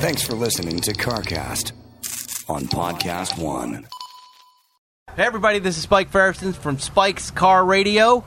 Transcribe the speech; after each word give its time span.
Thanks 0.00 0.22
for 0.22 0.34
listening 0.34 0.78
to 0.82 0.92
CarCast 0.92 1.72
on 2.48 2.66
Podcast 2.66 3.36
One. 3.36 3.88
Hey 5.16 5.24
everybody, 5.24 5.58
this 5.58 5.76
is 5.76 5.82
Spike 5.82 6.10
Ferguson 6.10 6.52
from 6.52 6.78
Spike's 6.78 7.32
Car 7.32 7.64
Radio. 7.64 8.24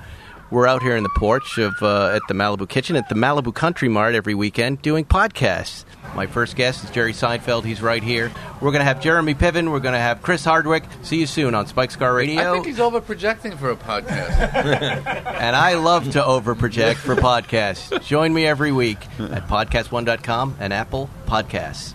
We're 0.52 0.68
out 0.68 0.84
here 0.84 0.98
in 0.98 1.04
the 1.04 1.10
porch 1.10 1.58
of 1.58 1.74
uh, 1.82 2.10
at 2.14 2.22
the 2.28 2.34
Malibu 2.34 2.68
Kitchen 2.68 2.98
at 2.98 3.08
the 3.08 3.16
Malibu 3.16 3.56
Country 3.56 3.88
Mart 3.88 4.16
every 4.16 4.36
weekend 4.36 4.82
doing 4.82 5.06
podcasts. 5.06 5.86
My 6.14 6.28
first 6.28 6.58
guest 6.58 6.84
is 6.84 6.90
Jerry 6.92 7.14
Seinfeld. 7.14 7.64
He's 7.64 7.82
right 7.82 8.04
here. 8.04 8.30
We're 8.60 8.72
going 8.72 8.82
to 8.82 8.86
have 8.86 9.02
Jeremy 9.02 9.34
Piven. 9.34 9.72
We're 9.72 9.80
going 9.80 9.94
to 9.94 10.00
have 10.00 10.22
Chris 10.22 10.44
Hardwick. 10.44 10.84
See 11.04 11.22
you 11.22 11.26
soon 11.26 11.56
on 11.56 11.68
Spike's 11.68 11.96
Car 11.96 12.14
Radio. 12.14 12.52
I 12.52 12.54
think 12.54 12.66
he's 12.66 12.82
over 12.82 13.00
projecting 13.00 13.56
for 13.56 13.72
a 13.72 13.78
podcast. 13.78 14.38
and 15.26 15.56
I 15.56 15.76
love 15.76 16.12
to 16.12 16.26
over 16.26 16.54
project 16.54 17.00
for 17.00 17.16
podcasts. 17.16 18.04
Join 18.04 18.34
me 18.34 18.46
every 18.46 18.74
week 18.74 19.00
at 19.20 19.48
podcastone.com 19.48 20.58
and 20.60 20.74
Apple 20.74 21.10
Podcasts. 21.28 21.94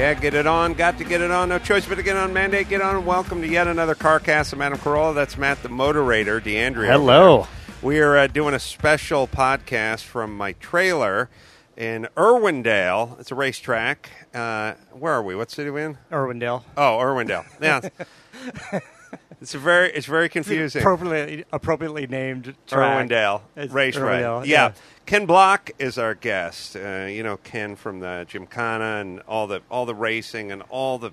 Yeah, 0.00 0.14
get 0.14 0.32
it 0.32 0.46
on. 0.46 0.72
Got 0.72 0.96
to 0.96 1.04
get 1.04 1.20
it 1.20 1.30
on. 1.30 1.50
No 1.50 1.58
choice 1.58 1.84
but 1.84 1.96
to 1.96 2.02
get 2.02 2.16
on. 2.16 2.32
Mandate, 2.32 2.70
get 2.70 2.80
on. 2.80 3.04
Welcome 3.04 3.42
to 3.42 3.46
yet 3.46 3.66
another 3.66 3.94
CarCast. 3.94 4.54
I'm 4.54 4.62
Adam 4.62 4.78
Carolla. 4.78 5.14
That's 5.14 5.36
Matt 5.36 5.62
the 5.62 5.68
Moderator, 5.68 6.40
D'Andrea. 6.40 6.90
Hello. 6.90 7.46
We 7.82 8.00
are 8.00 8.16
uh, 8.16 8.26
doing 8.26 8.54
a 8.54 8.58
special 8.58 9.28
podcast 9.28 10.04
from 10.04 10.34
my 10.34 10.52
trailer 10.52 11.28
in 11.76 12.08
Irwindale. 12.16 13.20
It's 13.20 13.30
a 13.30 13.34
racetrack. 13.34 14.10
Uh, 14.32 14.72
where 14.92 15.12
are 15.12 15.22
we? 15.22 15.36
What 15.36 15.50
city 15.50 15.68
are 15.68 15.72
we 15.74 15.82
in? 15.82 15.98
Irwindale. 16.10 16.64
Oh, 16.78 16.96
Irwindale. 16.96 17.44
Yeah. 17.60 18.80
it's 19.40 19.54
a 19.54 19.58
very 19.58 19.90
it's 19.92 20.06
very 20.06 20.28
confusing. 20.28 20.82
Appropriately, 20.82 21.44
appropriately 21.52 22.06
named 22.06 22.54
track. 22.66 23.08
Irwindale 23.08 23.42
It's 23.56 23.72
Raceway. 23.72 24.22
Irwindale, 24.22 24.46
yeah. 24.46 24.66
yeah. 24.68 24.72
Ken 25.06 25.26
Block 25.26 25.70
is 25.78 25.98
our 25.98 26.14
guest. 26.14 26.76
Uh, 26.76 27.06
you 27.08 27.22
know 27.22 27.36
Ken 27.38 27.76
from 27.76 28.00
the 28.00 28.26
Gymkhana 28.28 29.00
and 29.00 29.20
all 29.20 29.46
the 29.46 29.62
all 29.70 29.86
the 29.86 29.94
racing 29.94 30.52
and 30.52 30.62
all 30.68 30.98
the. 30.98 31.12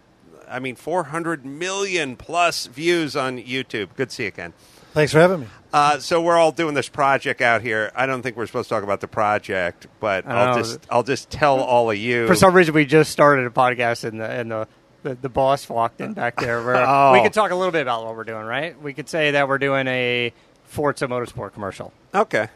I 0.50 0.60
mean, 0.60 0.78
400 0.78 1.46
million 1.46 2.16
plus 2.16 2.68
views 2.68 3.18
on 3.18 3.38
YouTube. 3.38 3.90
Good 3.98 4.10
to 4.10 4.16
see 4.16 4.24
you, 4.26 4.32
Ken. 4.32 4.54
Thanks 4.94 5.12
for 5.12 5.20
having 5.20 5.42
me. 5.42 5.48
Uh, 5.74 6.00
so 6.00 6.22
we're 6.22 6.38
all 6.38 6.52
doing 6.52 6.74
this 6.74 6.88
project 6.90 7.42
out 7.42 7.62
here. 7.62 7.92
I 7.94 8.06
don't 8.06 8.22
think 8.22 8.38
we're 8.38 8.48
supposed 8.48 8.70
to 8.70 8.76
talk 8.76 8.84
about 8.84 9.02
the 9.02 9.08
project, 9.10 9.88
but 10.00 10.26
I 10.26 10.32
I'll 10.32 10.56
know. 10.56 10.64
just 10.64 10.80
I'll 10.90 11.04
just 11.04 11.30
tell 11.30 11.60
all 11.60 11.92
of 11.92 11.98
you. 11.98 12.26
For 12.28 12.36
some 12.36 12.54
reason, 12.54 12.74
we 12.74 12.86
just 12.86 13.12
started 13.12 13.46
a 13.46 13.50
podcast, 13.50 14.06
and 14.06 14.20
the 14.20 14.30
and 14.30 14.52
the, 14.52 14.68
the, 15.10 15.16
the 15.16 15.30
boss 15.30 15.68
walked 15.70 16.02
in 16.02 16.14
back 16.14 16.36
there. 16.40 16.64
Where 16.64 16.76
Oh. 16.88 17.14
We 17.14 17.22
could 17.22 17.34
talk 17.34 17.52
a 17.52 17.56
little 17.56 17.72
bit 17.72 17.82
about 17.82 18.06
what 18.06 18.16
we're 18.16 18.24
doing, 18.24 18.46
right? 18.46 18.80
We 18.82 18.94
could 18.94 19.10
say 19.10 19.32
that 19.32 19.48
we're 19.48 19.58
doing 19.58 19.88
a 19.88 20.34
Forza 20.66 21.08
Motorsport 21.08 21.54
commercial. 21.54 21.94
okay. 22.14 22.50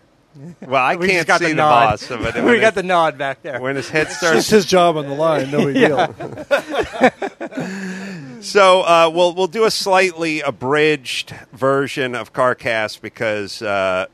Well, 0.61 0.81
I 0.81 0.95
we 0.95 1.09
can't 1.09 1.27
got 1.27 1.39
see 1.39 1.47
the, 1.47 1.51
the, 1.51 1.55
nod. 1.55 1.89
boss. 1.89 2.07
But 2.09 2.35
we 2.35 2.41
when 2.41 2.61
got 2.61 2.73
the 2.73 2.83
nod 2.83 3.17
back 3.17 3.41
there. 3.43 3.59
when 3.59 3.75
his 3.75 3.89
head 3.89 4.07
It's 4.07 4.15
starts 4.17 4.35
just 4.37 4.49
his 4.51 4.65
job 4.65 4.95
on 4.95 5.09
the 5.09 5.13
line. 5.13 5.51
No 5.51 5.65
big 5.65 5.75
deal. 5.75 6.07
So 8.41 8.81
uh, 8.81 9.11
we'll 9.13 9.35
we'll 9.35 9.47
do 9.47 9.65
a 9.65 9.71
slightly 9.71 10.39
abridged 10.41 11.35
version 11.51 12.15
of 12.15 12.33
CarCast 12.33 13.01
because 13.01 13.61
uh, 13.61 14.07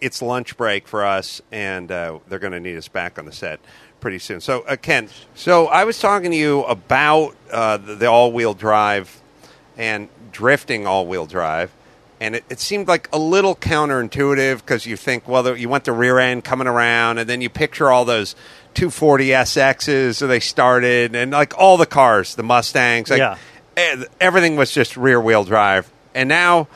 it's 0.00 0.22
lunch 0.22 0.56
break 0.56 0.86
for 0.86 1.04
us, 1.04 1.40
and 1.50 1.90
uh, 1.90 2.18
they're 2.28 2.38
going 2.38 2.52
to 2.52 2.60
need 2.60 2.76
us 2.76 2.88
back 2.88 3.18
on 3.18 3.24
the 3.24 3.32
set 3.32 3.58
pretty 4.02 4.18
soon. 4.18 4.40
So 4.42 4.60
uh, 4.62 4.76
Ken, 4.76 5.08
so 5.34 5.68
I 5.68 5.84
was 5.84 5.98
talking 5.98 6.30
to 6.32 6.36
you 6.36 6.64
about 6.64 7.34
uh, 7.50 7.78
the, 7.78 7.94
the 7.94 8.06
all-wheel 8.06 8.52
drive 8.52 9.22
and 9.78 10.08
drifting 10.32 10.86
all-wheel 10.86 11.24
drive. 11.26 11.72
And 12.20 12.34
it, 12.36 12.44
it 12.50 12.60
seemed 12.60 12.86
like 12.88 13.08
a 13.12 13.18
little 13.18 13.56
counterintuitive 13.56 14.58
because 14.58 14.84
you 14.86 14.96
think, 14.96 15.26
well, 15.26 15.42
the- 15.42 15.54
you 15.54 15.68
want 15.70 15.84
the 15.84 15.92
rear 15.92 16.18
end 16.18 16.44
coming 16.44 16.66
around, 16.68 17.18
and 17.18 17.28
then 17.30 17.40
you 17.40 17.48
picture 17.48 17.90
all 17.90 18.04
those 18.04 18.34
240 18.74 19.28
SXs 19.28 20.18
that 20.20 20.26
they 20.26 20.40
started, 20.40 21.14
and 21.16 21.30
like 21.32 21.56
all 21.58 21.76
the 21.76 21.86
cars, 21.86 22.34
the 22.34 22.42
Mustangs, 22.42 23.08
like 23.10 23.18
Yeah. 23.18 23.36
eh, 23.76 24.04
everything 24.20 24.56
was 24.56 24.70
just 24.72 24.96
rear 24.96 25.20
wheel 25.20 25.44
drive. 25.44 25.90
And 26.14 26.28
now 26.28 26.68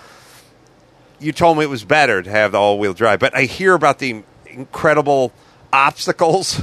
you 1.20 1.32
told 1.32 1.59
me 1.59 1.65
it 1.65 1.70
was 1.70 1.84
better 1.84 2.22
to 2.22 2.31
have 2.31 2.53
the 2.53 2.59
all 2.59 2.78
wheel 2.78 2.94
drive, 2.94 3.19
but 3.20 3.34
I 3.36 3.42
hear 3.42 3.75
about 3.75 3.98
the 3.98 4.22
incredible 4.47 5.32
obstacles. 5.72 6.60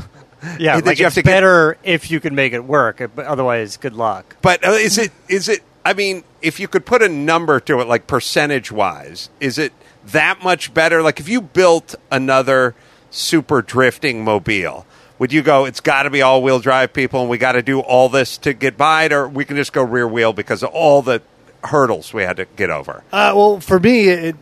Yeah, 0.60 0.76
that 0.78 0.86
like 0.86 1.00
you 1.00 1.06
have 1.06 1.12
it's 1.12 1.16
to 1.16 1.22
get- 1.22 1.32
better 1.32 1.78
if 1.84 2.12
you 2.12 2.20
can 2.20 2.36
make 2.36 2.54
it 2.54 2.64
work. 2.64 3.02
But 3.16 3.26
otherwise, 3.26 3.78
good 3.78 3.94
luck. 3.94 4.36
But 4.42 4.66
uh, 4.66 4.72
is 4.72 4.98
it 4.98 5.12
is 5.28 5.50
it? 5.50 5.62
I 5.86 5.94
mean, 5.94 6.24
if 6.42 6.60
you 6.60 6.68
could 6.68 6.86
put 6.86 7.02
a 7.02 7.10
number 7.10 7.60
to 7.62 7.80
it, 7.82 7.88
like 7.88 8.08
percentage 8.08 8.72
wise, 8.72 9.30
is 9.40 9.58
it 9.58 9.74
that 10.08 10.44
much 10.44 10.74
better? 10.74 11.02
Like 11.02 11.20
if 11.20 11.28
you 11.28 11.42
built 11.42 11.96
another 12.12 12.74
super 13.10 13.62
drifting 13.62 14.24
mobile, 14.24 14.86
would 15.20 15.32
you 15.34 15.42
go? 15.42 15.66
It's 15.66 15.80
got 15.82 16.04
to 16.04 16.10
be 16.10 16.22
all 16.22 16.42
wheel 16.42 16.60
drive, 16.60 16.94
people, 16.94 17.22
and 17.22 17.30
we 17.30 17.38
got 17.38 17.52
to 17.54 17.62
do 17.62 17.80
all 17.80 18.10
this 18.10 18.38
to 18.40 18.54
get 18.54 18.78
by 18.78 19.04
it, 19.06 19.14
or 19.14 19.28
we 19.28 19.46
can 19.46 19.56
just 19.58 19.74
go 19.74 19.84
rear 19.84 20.08
wheel 20.08 20.34
because 20.34 20.64
of 20.64 20.70
all 20.70 21.02
the 21.02 21.22
hurdles 21.66 22.14
we 22.14 22.24
had 22.24 22.38
to 22.38 22.46
get 22.56 22.70
over. 22.70 23.04
Uh, 23.12 23.32
well, 23.36 23.60
for 23.60 23.80
me, 23.80 24.10
it, 24.10 24.36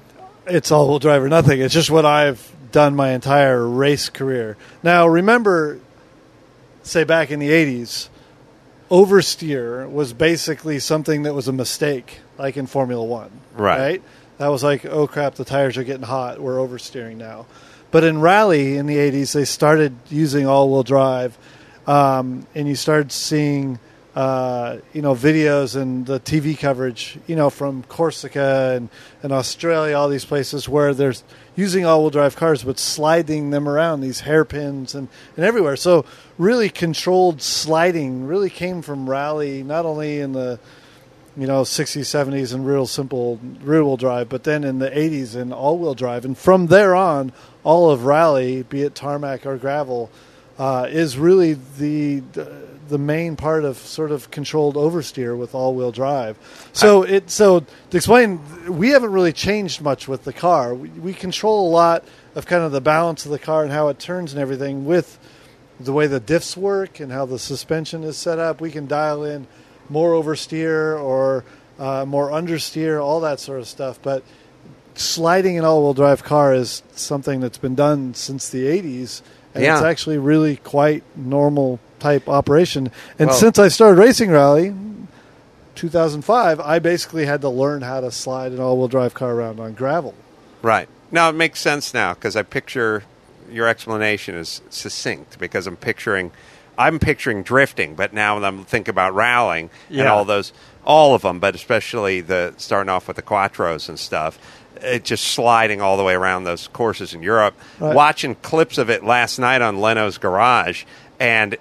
it's 0.47 0.71
all 0.71 0.87
wheel 0.87 0.99
drive 0.99 1.21
or 1.23 1.29
nothing. 1.29 1.59
It's 1.59 1.73
just 1.73 1.91
what 1.91 2.05
I've 2.05 2.51
done 2.71 2.95
my 2.95 3.11
entire 3.11 3.67
race 3.67 4.09
career. 4.09 4.57
Now, 4.81 5.07
remember, 5.07 5.79
say 6.83 7.03
back 7.03 7.31
in 7.31 7.39
the 7.39 7.49
80s, 7.49 8.09
oversteer 8.89 9.89
was 9.89 10.13
basically 10.13 10.79
something 10.79 11.23
that 11.23 11.33
was 11.33 11.47
a 11.47 11.53
mistake, 11.53 12.19
like 12.37 12.57
in 12.57 12.67
Formula 12.67 13.03
One. 13.03 13.31
Right. 13.53 14.01
That 14.37 14.47
was 14.47 14.63
like, 14.63 14.85
oh 14.85 15.07
crap, 15.07 15.35
the 15.35 15.45
tires 15.45 15.77
are 15.77 15.83
getting 15.83 16.03
hot. 16.03 16.39
We're 16.39 16.57
oversteering 16.57 17.17
now. 17.17 17.45
But 17.91 18.03
in 18.03 18.21
rally 18.21 18.77
in 18.77 18.85
the 18.85 18.97
80s, 18.97 19.33
they 19.33 19.45
started 19.45 19.95
using 20.09 20.47
all 20.47 20.69
wheel 20.69 20.83
drive, 20.83 21.37
um, 21.87 22.47
and 22.55 22.67
you 22.67 22.75
started 22.75 23.11
seeing. 23.11 23.79
Uh, 24.13 24.79
you 24.91 25.01
know, 25.01 25.15
videos 25.15 25.79
and 25.81 26.05
the 26.05 26.19
TV 26.19 26.57
coverage, 26.57 27.17
you 27.27 27.35
know, 27.35 27.49
from 27.49 27.81
Corsica 27.83 28.73
and, 28.75 28.89
and 29.23 29.31
Australia, 29.31 29.95
all 29.95 30.09
these 30.09 30.25
places 30.25 30.67
where 30.67 30.93
they're 30.93 31.13
using 31.55 31.85
all 31.85 32.01
wheel 32.01 32.09
drive 32.09 32.35
cars, 32.35 32.61
but 32.61 32.77
sliding 32.77 33.51
them 33.51 33.69
around 33.69 34.01
these 34.01 34.19
hairpins 34.19 34.95
and, 34.95 35.07
and 35.37 35.45
everywhere. 35.45 35.77
So, 35.77 36.03
really 36.37 36.69
controlled 36.69 37.41
sliding 37.41 38.27
really 38.27 38.49
came 38.49 38.81
from 38.81 39.09
rally, 39.09 39.63
not 39.63 39.85
only 39.85 40.19
in 40.19 40.33
the 40.33 40.59
you 41.37 41.47
know 41.47 41.61
60s 41.61 42.01
70s 42.01 42.53
and 42.53 42.67
real 42.67 42.85
simple 42.85 43.39
rear 43.61 43.85
wheel 43.85 43.95
drive 43.95 44.27
but 44.27 44.43
then 44.43 44.65
in 44.65 44.79
the 44.79 44.89
80s 44.89 45.33
in 45.33 45.53
all 45.53 45.77
wheel 45.77 45.93
drive 45.93 46.25
and 46.25 46.37
from 46.37 46.67
there 46.67 46.93
on 46.93 47.31
all 47.63 47.89
of 47.89 48.03
rally 48.03 48.63
be 48.63 48.81
it 48.81 48.95
tarmac 48.95 49.45
or 49.45 49.55
gravel 49.55 50.11
uh, 50.59 50.87
is 50.89 51.17
really 51.17 51.53
the 51.77 52.19
the 52.33 52.70
main 52.97 53.35
part 53.35 53.63
of 53.63 53.77
sort 53.77 54.11
of 54.11 54.31
controlled 54.31 54.75
oversteer 54.75 55.37
with 55.37 55.55
all 55.55 55.75
wheel 55.75 55.91
drive. 55.91 56.37
So 56.73 57.03
it 57.03 57.29
so 57.29 57.61
to 57.61 57.97
explain 57.97 58.39
we 58.67 58.89
haven't 58.89 59.11
really 59.11 59.33
changed 59.33 59.81
much 59.81 60.07
with 60.07 60.23
the 60.23 60.33
car. 60.33 60.73
We, 60.73 60.89
we 60.89 61.13
control 61.13 61.67
a 61.67 61.71
lot 61.71 62.05
of 62.35 62.45
kind 62.45 62.63
of 62.63 62.71
the 62.71 62.81
balance 62.81 63.25
of 63.25 63.31
the 63.31 63.39
car 63.39 63.63
and 63.63 63.71
how 63.71 63.89
it 63.89 63.99
turns 63.99 64.33
and 64.33 64.41
everything 64.41 64.85
with 64.85 65.19
the 65.85 65.93
way 65.93 66.07
the 66.07 66.19
diffs 66.19 66.55
work 66.55 66.99
and 66.99 67.11
how 67.11 67.25
the 67.25 67.39
suspension 67.39 68.03
is 68.03 68.17
set 68.17 68.39
up, 68.39 68.61
we 68.61 68.71
can 68.71 68.87
dial 68.87 69.23
in 69.23 69.47
more 69.89 70.11
oversteer 70.11 71.01
or 71.01 71.43
uh, 71.79 72.05
more 72.05 72.29
understeer, 72.29 73.03
all 73.03 73.19
that 73.21 73.39
sort 73.39 73.59
of 73.59 73.67
stuff. 73.67 73.99
But 74.01 74.23
sliding 74.95 75.57
an 75.57 75.65
all-wheel 75.65 75.93
drive 75.93 76.23
car 76.23 76.53
is 76.53 76.83
something 76.93 77.39
that's 77.39 77.57
been 77.57 77.75
done 77.75 78.13
since 78.13 78.49
the 78.49 78.65
80s, 78.65 79.21
and 79.53 79.63
Yeah. 79.63 79.75
it's 79.75 79.83
actually 79.83 80.17
really 80.17 80.57
quite 80.57 81.03
normal 81.15 81.79
type 81.99 82.27
operation. 82.29 82.91
And 83.19 83.29
Well- 83.29 83.37
since 83.37 83.59
I 83.59 83.67
started 83.67 83.99
racing 83.99 84.31
rally, 84.31 84.73
2005, 85.75 86.59
I 86.59 86.79
basically 86.79 87.25
had 87.25 87.41
to 87.41 87.49
learn 87.49 87.81
how 87.81 88.01
to 88.01 88.11
slide 88.11 88.51
an 88.51 88.59
all-wheel 88.59 88.87
drive 88.87 89.13
car 89.13 89.31
around 89.31 89.59
on 89.59 89.73
gravel. 89.73 90.13
Right. 90.61 90.87
Now 91.11 91.29
it 91.29 91.33
makes 91.33 91.59
sense 91.59 91.93
now 91.93 92.13
because 92.13 92.35
I 92.35 92.43
picture 92.43 93.03
your 93.51 93.67
explanation 93.67 94.35
is 94.35 94.61
succinct 94.69 95.37
because 95.39 95.67
I'm 95.67 95.77
picturing 95.77 96.31
I'm 96.77 96.99
picturing 96.99 97.43
drifting, 97.43 97.95
but 97.95 98.13
now 98.13 98.35
when 98.35 98.45
I'm 98.45 98.63
thinking 98.63 98.91
about 98.91 99.13
rallying 99.13 99.69
and 99.89 100.07
all 100.07 100.25
those 100.25 100.51
all 100.85 101.13
of 101.13 101.21
them, 101.21 101.37
but 101.39 101.53
especially 101.53 102.21
the 102.21 102.53
starting 102.57 102.89
off 102.89 103.07
with 103.07 103.17
the 103.17 103.21
quattros 103.21 103.87
and 103.89 103.99
stuff. 103.99 104.39
It 104.81 105.03
just 105.03 105.25
sliding 105.25 105.81
all 105.81 105.97
the 105.97 106.03
way 106.03 106.13
around 106.13 106.43
those 106.43 106.67
courses 106.67 107.13
in 107.13 107.21
Europe. 107.21 107.55
Right. 107.79 107.95
Watching 107.95 108.35
clips 108.35 108.77
of 108.77 108.89
it 108.89 109.03
last 109.03 109.39
night 109.39 109.61
on 109.61 109.79
Leno's 109.79 110.17
Garage, 110.17 110.85
and 111.19 111.55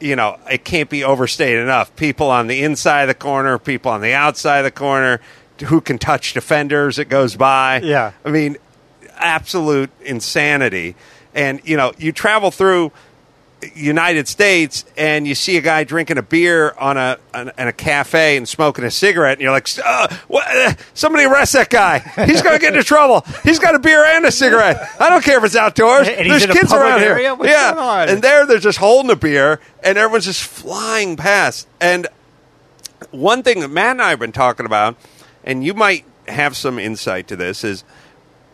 you 0.00 0.16
know 0.16 0.38
it 0.50 0.64
can't 0.64 0.90
be 0.90 1.04
overstated 1.04 1.62
enough. 1.62 1.94
People 1.96 2.30
on 2.30 2.46
the 2.46 2.62
inside 2.62 3.02
of 3.02 3.08
the 3.08 3.14
corner, 3.14 3.58
people 3.58 3.90
on 3.92 4.00
the 4.00 4.14
outside 4.14 4.58
of 4.58 4.64
the 4.64 4.70
corner, 4.70 5.20
who 5.64 5.80
can 5.80 5.98
touch 5.98 6.34
defenders. 6.34 6.98
It 6.98 7.08
goes 7.08 7.36
by. 7.36 7.80
Yeah. 7.80 8.12
I 8.24 8.30
mean, 8.30 8.56
absolute 9.16 9.90
insanity. 10.02 10.96
And 11.34 11.60
you 11.64 11.76
know, 11.76 11.92
you 11.98 12.12
travel 12.12 12.50
through 12.50 12.92
United 13.74 14.28
States 14.28 14.84
and 14.96 15.26
you 15.26 15.34
see 15.34 15.56
a 15.56 15.60
guy 15.60 15.84
drinking 15.84 16.18
a 16.18 16.22
beer 16.22 16.74
on 16.78 16.96
a 16.96 17.18
on, 17.32 17.50
in 17.58 17.68
a 17.68 17.72
cafe 17.72 18.36
and 18.36 18.48
smoking 18.48 18.84
a 18.84 18.90
cigarette, 18.90 19.34
and 19.34 19.40
you're 19.42 19.50
like, 19.50 19.68
uh, 19.84 20.14
what, 20.28 20.46
uh, 20.46 20.74
somebody 20.94 21.24
arrest 21.24 21.54
that 21.54 21.70
guy. 21.70 22.00
He's 22.26 22.42
going 22.42 22.54
to 22.54 22.60
get 22.60 22.74
into 22.74 22.84
trouble. 22.84 23.24
He's 23.42 23.58
got 23.58 23.74
a 23.74 23.78
beer 23.78 24.04
and 24.04 24.24
a 24.26 24.30
cigarette. 24.30 24.88
I 25.00 25.08
don't 25.08 25.24
care 25.24 25.38
if 25.38 25.44
it's 25.44 25.56
outdoors. 25.56 26.06
And 26.06 26.30
There's 26.30 26.46
kids 26.46 26.72
around 26.72 27.02
area? 27.02 27.28
here. 27.28 27.34
What's 27.34 27.50
yeah, 27.50 28.06
and 28.08 28.22
there 28.22 28.46
they're 28.46 28.58
just 28.58 28.78
holding 28.78 29.10
a 29.10 29.16
beer, 29.16 29.60
and 29.82 29.96
everyone's 29.96 30.26
just 30.26 30.42
flying 30.42 31.16
past. 31.16 31.66
And 31.80 32.06
one 33.10 33.42
thing 33.42 33.60
that 33.60 33.68
Matt 33.68 33.92
and 33.92 34.02
I 34.02 34.10
have 34.10 34.18
been 34.18 34.32
talking 34.32 34.66
about, 34.66 34.96
and 35.44 35.64
you 35.64 35.74
might 35.74 36.04
have 36.28 36.56
some 36.56 36.78
insight 36.78 37.28
to 37.28 37.36
this, 37.36 37.64
is 37.64 37.84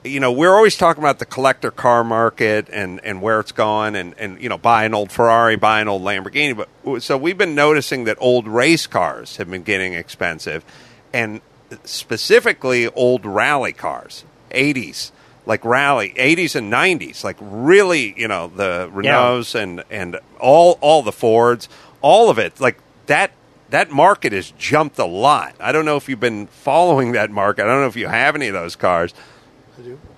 you 0.04 0.20
know 0.20 0.32
we're 0.32 0.54
always 0.54 0.76
talking 0.76 1.02
about 1.02 1.18
the 1.18 1.26
collector 1.26 1.70
car 1.70 2.04
market 2.04 2.68
and, 2.72 3.00
and 3.04 3.22
where 3.22 3.40
it's 3.40 3.52
gone, 3.52 3.94
and, 3.94 4.14
and 4.18 4.40
you 4.42 4.48
know 4.48 4.58
buy 4.58 4.84
an 4.84 4.94
old 4.94 5.12
Ferrari, 5.12 5.56
buy 5.56 5.80
an 5.80 5.88
old 5.88 6.02
Lamborghini. 6.02 6.66
But 6.84 7.02
so 7.02 7.16
we've 7.16 7.38
been 7.38 7.54
noticing 7.54 8.04
that 8.04 8.16
old 8.20 8.46
race 8.48 8.86
cars 8.86 9.36
have 9.36 9.50
been 9.50 9.62
getting 9.62 9.94
expensive, 9.94 10.64
and 11.12 11.40
specifically 11.84 12.88
old 12.88 13.24
rally 13.24 13.72
cars, 13.72 14.24
eighties. 14.50 15.12
Like 15.44 15.64
rally, 15.64 16.14
eighties 16.16 16.54
and 16.54 16.70
nineties, 16.70 17.24
like 17.24 17.36
really, 17.40 18.14
you 18.16 18.28
know, 18.28 18.46
the 18.46 18.88
Renaults 18.94 19.56
and 19.56 19.82
and 19.90 20.20
all 20.38 20.78
all 20.80 21.02
the 21.02 21.10
Fords, 21.10 21.68
all 22.00 22.30
of 22.30 22.38
it, 22.38 22.60
like 22.60 22.78
that 23.06 23.32
that 23.70 23.90
market 23.90 24.32
has 24.32 24.52
jumped 24.52 25.00
a 25.00 25.04
lot. 25.04 25.56
I 25.58 25.72
don't 25.72 25.84
know 25.84 25.96
if 25.96 26.08
you've 26.08 26.20
been 26.20 26.46
following 26.46 27.12
that 27.12 27.32
market. 27.32 27.64
I 27.64 27.66
don't 27.66 27.80
know 27.80 27.88
if 27.88 27.96
you 27.96 28.06
have 28.06 28.36
any 28.36 28.46
of 28.46 28.52
those 28.52 28.76
cars. 28.76 29.14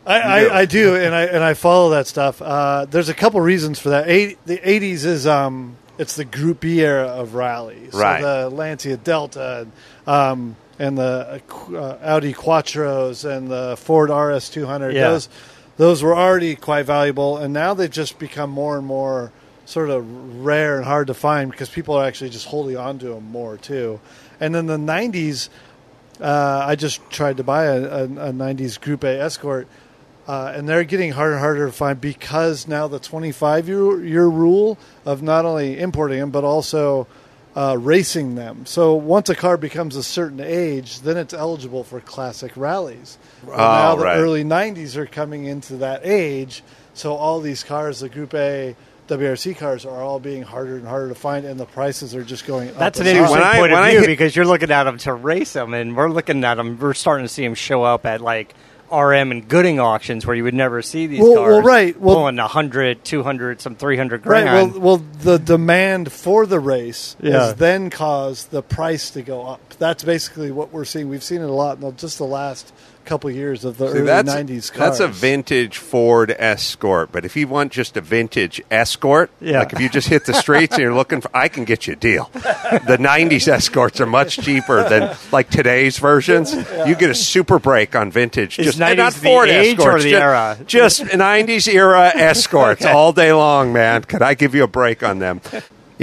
I, 0.06 0.21
I, 0.21 0.59
I 0.61 0.65
do, 0.67 0.97
and 0.97 1.15
I 1.15 1.23
and 1.25 1.43
I 1.43 1.55
follow 1.55 1.91
that 1.91 2.06
stuff. 2.06 2.43
Uh, 2.43 2.87
there's 2.87 3.09
a 3.09 3.15
couple 3.15 3.41
reasons 3.41 3.79
for 3.79 3.91
that. 3.91 4.09
Eight, 4.09 4.39
the 4.47 4.59
'80s 4.59 5.05
is 5.05 5.27
um, 5.27 5.77
it's 5.99 6.17
the 6.17 6.25
Group 6.25 6.61
B 6.61 6.81
era 6.81 7.06
of 7.06 7.35
rally. 7.35 7.91
So 7.91 7.99
Right. 7.99 8.21
the 8.21 8.51
Lancia 8.51 8.97
Delta, 8.97 9.67
um, 10.06 10.56
and 10.79 10.99
the 10.99 11.41
uh, 11.73 11.99
Audi 12.03 12.35
Quattros 12.35 13.25
and 13.25 13.51
the 13.51 13.77
Ford 13.79 14.11
RS200. 14.11 14.93
Yeah. 14.95 15.11
Those 15.11 15.29
those 15.77 16.03
were 16.03 16.15
already 16.17 16.56
quite 16.56 16.85
valuable, 16.87 17.37
and 17.37 17.53
now 17.55 17.75
they've 17.75 17.91
just 17.91 18.19
become 18.19 18.51
more 18.51 18.77
and 18.77 18.87
more 18.87 19.33
sort 19.67 19.89
of 19.89 20.45
rare 20.45 20.77
and 20.77 20.85
hard 20.85 21.06
to 21.06 21.15
find 21.15 21.51
because 21.51 21.69
people 21.71 21.95
are 21.95 22.05
actually 22.05 22.31
just 22.31 22.47
holding 22.47 22.77
on 22.77 22.99
to 22.99 23.06
them 23.09 23.25
more 23.31 23.56
too. 23.56 23.99
And 24.41 24.55
then 24.55 24.67
the 24.67 24.77
'90s, 24.77 25.49
uh, 26.20 26.64
I 26.66 26.76
just 26.76 27.00
tried 27.11 27.37
to 27.38 27.44
buy 27.44 27.64
a, 27.64 27.82
a, 27.82 28.02
a 28.05 28.32
'90s 28.32 28.81
Group 28.81 29.05
A 29.05 29.20
Escort. 29.20 29.66
Uh, 30.26 30.55
and 30.56 30.66
they're 30.66 30.84
getting 30.84 31.12
harder 31.12 31.32
and 31.34 31.40
harder 31.40 31.66
to 31.66 31.72
find 31.72 32.00
because 32.00 32.66
now 32.66 32.88
the 32.88 32.99
25 32.99 33.69
year, 33.69 34.02
year 34.02 34.25
rule 34.26 34.78
of 35.05 35.22
not 35.22 35.44
only 35.44 35.78
importing 35.78 36.19
them 36.19 36.31
but 36.31 36.44
also 36.44 37.06
uh, 37.55 37.76
racing 37.78 38.34
them. 38.34 38.64
So 38.64 38.94
once 38.94 39.28
a 39.28 39.34
car 39.34 39.58
becomes 39.58 39.96
a 39.96 40.02
certain 40.02 40.40
age, 40.40 41.00
then 41.02 41.19
it's 41.19 41.34
eligible 41.34 41.84
for 41.84 42.00
classic 42.00 42.52
rallies. 42.56 43.19
And 43.43 43.50
Oh, 43.50 43.56
now 43.56 43.96
the 43.96 44.05
right. 44.05 44.17
early 44.17 44.44
90s 44.44 44.96
are 44.96 45.05
coming 45.05 45.44
into 45.44 45.76
that 45.76 46.00
age, 46.06 46.62
so 46.94 47.14
all 47.14 47.40
these 47.43 47.62
cars, 47.62 48.00
the 48.00 48.08
Group 48.08 48.32
A 48.32 48.75
WRC 49.09 49.56
cars, 49.56 49.85
are 49.85 50.03
all 50.03 50.19
being 50.19 50.43
harder 50.43 50.77
and 50.77 50.87
harder 50.87 51.09
to 51.11 51.15
find, 51.15 51.45
and 51.45 51.61
the 51.61 51.67
prices 51.67 52.15
are 52.15 52.25
just 52.25 52.47
going 52.47 52.71
up. 52.71 52.79
That's 52.79 53.01
an 53.01 53.06
interesting 53.06 53.37
up. 53.39 53.43
when 53.43 53.49
I- 53.55 53.59
point 53.59 53.73
when 53.73 53.83
of 53.85 53.91
view 53.91 54.01
hit- 54.01 54.06
because 54.06 54.35
you're 54.35 54.47
looking 54.47 54.71
at 54.71 54.85
them 54.85 54.97
to 54.99 55.12
race 55.12 55.53
them, 55.53 55.75
and 55.75 55.97
we're 55.97 56.09
looking 56.11 56.43
at 56.45 56.55
them. 56.55 56.79
We're 56.81 56.95
starting 56.95 57.27
to 57.27 57.33
see 57.33 57.45
them 57.45 57.55
show 57.55 57.83
up 57.83 58.06
at 58.06 58.21
like 58.23 58.55
RM 58.91 59.31
and 59.33 59.49
Gooding 59.49 59.81
auctions 59.81 60.25
where 60.27 60.37
you 60.37 60.45
would 60.45 60.55
never 60.55 60.81
see 60.81 61.06
these 61.06 61.21
Well- 61.21 61.35
cars. 61.37 61.53
well, 61.55 61.62
right. 61.62 61.99
Well- 62.01 62.17
pulling 62.17 62.37
100, 62.39 63.05
200, 63.05 63.61
some 63.61 63.75
300 63.75 64.25
Right. 64.25 64.43
grand. 64.45 64.73
Well, 64.75 64.81
well, 64.81 65.03
the 65.23 65.39
demand 65.39 66.12
for 66.12 66.47
the 66.47 66.61
race 66.61 67.17
Yeah. 67.21 67.47
has 67.47 67.55
then 67.55 67.91
caused 67.91 68.53
the 68.53 68.62
price 68.62 69.11
to 69.11 69.23
go 69.23 69.47
up. 69.47 69.61
That's 69.79 70.05
basically 70.05 70.51
what 70.51 70.73
we're 70.73 70.85
seeing. 70.85 71.09
We've 71.09 71.25
seen 71.25 71.41
it 71.43 71.49
a 71.49 71.53
lot 71.53 71.79
in 71.83 71.97
just 71.97 72.19
the 72.19 72.25
last 72.25 72.73
couple 73.05 73.31
years 73.31 73.65
of 73.65 73.79
the 73.79 73.89
See, 73.91 73.99
early 73.99 74.06
that's, 74.06 74.29
'90s 74.31 74.73
cars. 74.73 74.99
that's 74.99 75.01
a 75.01 75.09
vintage 75.09 75.77
Ford 75.79 76.35
Escort. 76.39 77.12
But 77.12 77.25
if 77.25 77.37
you 77.37 77.47
want 77.49 77.73
just 77.73 77.97
a 77.97 78.01
vintage 78.01 78.61
Escort, 78.71 79.31
Yeah. 79.41 79.61
like 79.61 79.73
if 79.73 79.81
you 79.81 79.89
just 79.89 80.09
hit 80.09 80.27
the 80.27 80.35
streets 80.35 80.75
and 80.75 80.83
you're 80.83 80.95
looking 80.95 81.21
for, 81.21 81.31
I 81.37 81.49
can 81.49 81.65
get 81.65 81.87
you 81.87 81.93
a 81.93 81.97
deal. 81.97 82.31
The 82.35 82.97
'90s 82.99 83.49
Escorts 83.49 84.01
are 84.01 84.06
much 84.06 84.39
cheaper 84.39 84.89
than 84.89 85.17
like 85.33 85.51
today's 85.51 85.99
versions. 85.99 86.53
You 86.55 86.95
get 86.95 87.11
a 87.11 87.15
super 87.15 87.59
break 87.59 87.95
on 87.95 88.11
vintage. 88.11 88.59
Is 88.59 88.67
just 88.67 88.81
and 88.81 88.95
90s 88.95 88.97
not 88.99 89.12
the 89.15 89.21
Ford 89.21 89.49
or 89.49 89.53
Escorts, 89.53 90.05
the 90.05 90.11
just, 90.11 90.23
era? 90.23 90.59
Just 90.67 91.03
'90s 91.03 91.69
era 91.73 92.12
Escorts 92.15 92.85
all 92.87 93.12
day 93.12 93.33
long, 93.33 93.73
man. 93.73 94.03
Could 94.05 94.23
I 94.23 94.35
give 94.35 94.55
you 94.55 94.62
a 94.65 94.69
break 94.69 95.03
on 95.03 95.19
them? 95.19 95.41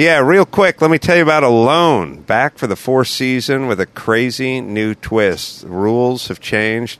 Yeah, 0.01 0.18
real 0.18 0.48
quick, 0.48 0.81
let 0.81 0.89
me 0.89 0.98
tell 0.98 1.15
you 1.15 1.21
about 1.21 1.44
Alone. 1.44 2.21
Back 2.21 2.57
for 2.57 2.65
the 2.65 2.75
fourth 2.75 3.07
season 3.07 3.68
with 3.68 3.80
a 3.80 3.86
crazy 3.86 4.59
new 4.59 4.95
twist. 4.95 5.63
Rules 5.63 6.27
have 6.30 6.39
changed. 6.39 7.00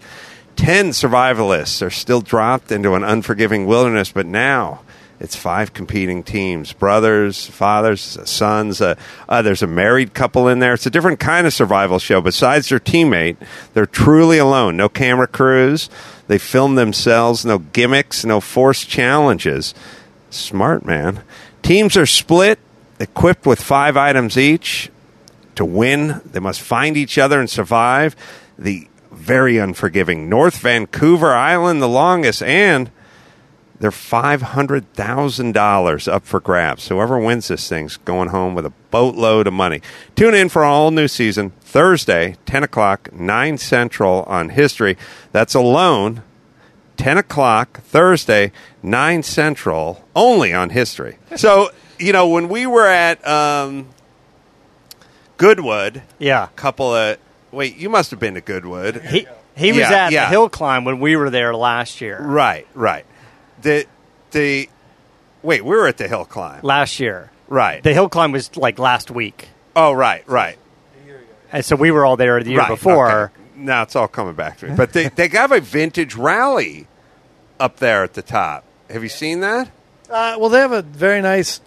Ten 0.56 0.90
survivalists 0.90 1.84
are 1.84 1.90
still 1.90 2.22
dropped 2.22 2.72
into 2.72 2.94
an 2.94 3.04
unforgiving 3.04 3.66
wilderness, 3.66 4.12
but 4.12 4.28
now 4.28 4.82
it's 5.20 5.36
five 5.36 5.74
competing 5.74 6.22
teams 6.22 6.74
brothers, 6.74 7.48
fathers, 7.48 8.20
sons. 8.30 8.82
Uh, 8.82 8.94
uh, 9.28 9.42
there's 9.42 9.64
a 9.64 9.68
married 9.68 10.14
couple 10.14 10.48
in 10.48 10.60
there. 10.60 10.76
It's 10.76 10.86
a 10.86 10.92
different 10.92 11.20
kind 11.20 11.48
of 11.48 11.56
survival 11.56 11.98
show. 11.98 12.22
Besides 12.22 12.70
their 12.70 12.80
teammate, 12.80 13.38
they're 13.74 13.88
truly 13.88 14.38
alone. 14.38 14.78
No 14.78 14.90
camera 14.90 15.26
crews. 15.26 15.90
They 16.28 16.38
film 16.38 16.76
themselves. 16.76 17.46
No 17.46 17.58
gimmicks. 17.58 18.24
No 18.24 18.40
forced 18.40 18.88
challenges. 18.88 19.74
Smart, 20.30 20.86
man. 20.86 21.24
Teams 21.64 21.98
are 21.98 22.06
split, 22.06 22.60
equipped 23.02 23.46
with 23.46 23.62
five 23.62 23.98
items 23.98 24.38
each. 24.38 24.90
To 25.56 25.66
win, 25.66 26.22
they 26.26 26.40
must 26.40 26.62
find 26.62 26.96
each 26.96 27.18
other 27.18 27.38
and 27.40 27.50
survive. 27.50 28.16
The 28.58 28.88
very 29.12 29.58
unforgiving 29.58 30.30
North 30.30 30.60
Vancouver 30.60 31.34
Island, 31.34 31.82
the 31.82 31.90
longest, 31.90 32.44
and 32.44 32.92
they're 33.80 33.92
$500,000 33.92 36.12
up 36.12 36.26
for 36.26 36.40
grabs. 36.40 36.88
Whoever 36.88 37.20
wins 37.20 37.48
this 37.48 37.68
thing's 37.68 37.98
going 37.98 38.30
home 38.30 38.54
with 38.54 38.66
a 38.66 38.74
boatload 38.92 39.48
of 39.48 39.54
money. 39.54 39.82
Tune 40.16 40.36
in 40.36 40.50
for 40.50 40.64
all 40.64 40.92
new 40.92 41.08
season 41.08 41.50
Thursday, 41.62 42.36
10 42.46 42.64
o'clock, 42.64 43.12
9 43.12 43.58
Central 43.58 44.22
on 44.24 44.50
History. 44.50 44.98
That's 45.32 45.56
alone. 45.56 46.22
10 46.98 47.18
o'clock 47.18 47.82
Thursday, 47.82 48.52
9 48.84 49.24
Central, 49.24 50.06
only 50.16 50.54
on 50.54 50.70
History. 50.70 51.18
So, 51.36 51.72
you 52.02 52.14
know, 52.14 52.28
when 52.30 52.50
we 52.50 52.66
were 52.68 52.88
at 52.88 53.26
um, 53.28 53.88
Goodwood, 55.38 56.02
yeah. 56.20 56.46
a 56.46 56.48
couple 56.50 56.94
of. 56.94 57.18
Wait, 57.52 57.76
you 57.78 57.90
must 57.90 58.12
have 58.12 58.20
been 58.20 58.36
to 58.36 58.42
Goodwood. 58.42 59.02
He, 59.02 59.28
he 59.56 59.72
was 59.72 59.80
Yeah, 59.82 60.06
at 60.06 60.12
yeah. 60.12 60.24
the 60.26 60.30
hill 60.30 60.50
climb 60.50 60.86
when 60.86 61.00
we 61.00 61.16
were 61.16 61.30
there 61.30 61.54
last 61.54 62.00
year. 62.02 62.22
Right, 62.22 62.68
right. 62.74 63.06
The, 63.62 63.86
the. 64.32 64.70
Wait, 65.42 65.64
we 65.66 65.72
were 65.76 65.88
at 65.88 65.98
the 65.98 66.08
hill 66.08 66.26
climb. 66.26 66.62
Last 66.64 67.00
year. 67.00 67.32
Right. 67.48 67.84
The 67.84 67.94
hill 67.94 68.08
climb 68.08 68.32
was 68.32 68.56
like 68.56 68.80
last 68.80 69.12
week. 69.12 69.50
oh, 69.76 69.92
right, 69.92 70.24
right. 70.28 70.58
And 71.54 71.66
so 71.66 71.76
we 71.76 71.92
were 71.92 72.06
all 72.06 72.16
there 72.16 72.42
the 72.42 72.52
year 72.52 72.60
right, 72.60 72.70
before. 72.70 73.12
okay. 73.12 73.34
Now 73.58 73.82
it's 73.84 73.96
all 73.98 74.08
coming 74.08 74.36
back 74.36 74.60
to 74.60 74.70
me. 74.70 74.76
But 74.76 74.94
they, 74.94 75.10
they 75.10 75.28
have 75.28 75.52
a 75.52 75.60
vintage 75.60 76.16
rally 76.16 76.88
up 77.60 77.78
there 77.78 78.04
at 78.06 78.14
the 78.14 78.22
top. 78.22 78.64
Have 78.90 79.04
you 79.04 79.10
seen 79.10 79.42
that? 79.42 79.68
Uh, 80.10 80.38
well, 80.40 80.48
they 80.50 80.60
have 80.60 80.72
a 80.72 80.82
very 80.82 81.22
nice 81.22 81.60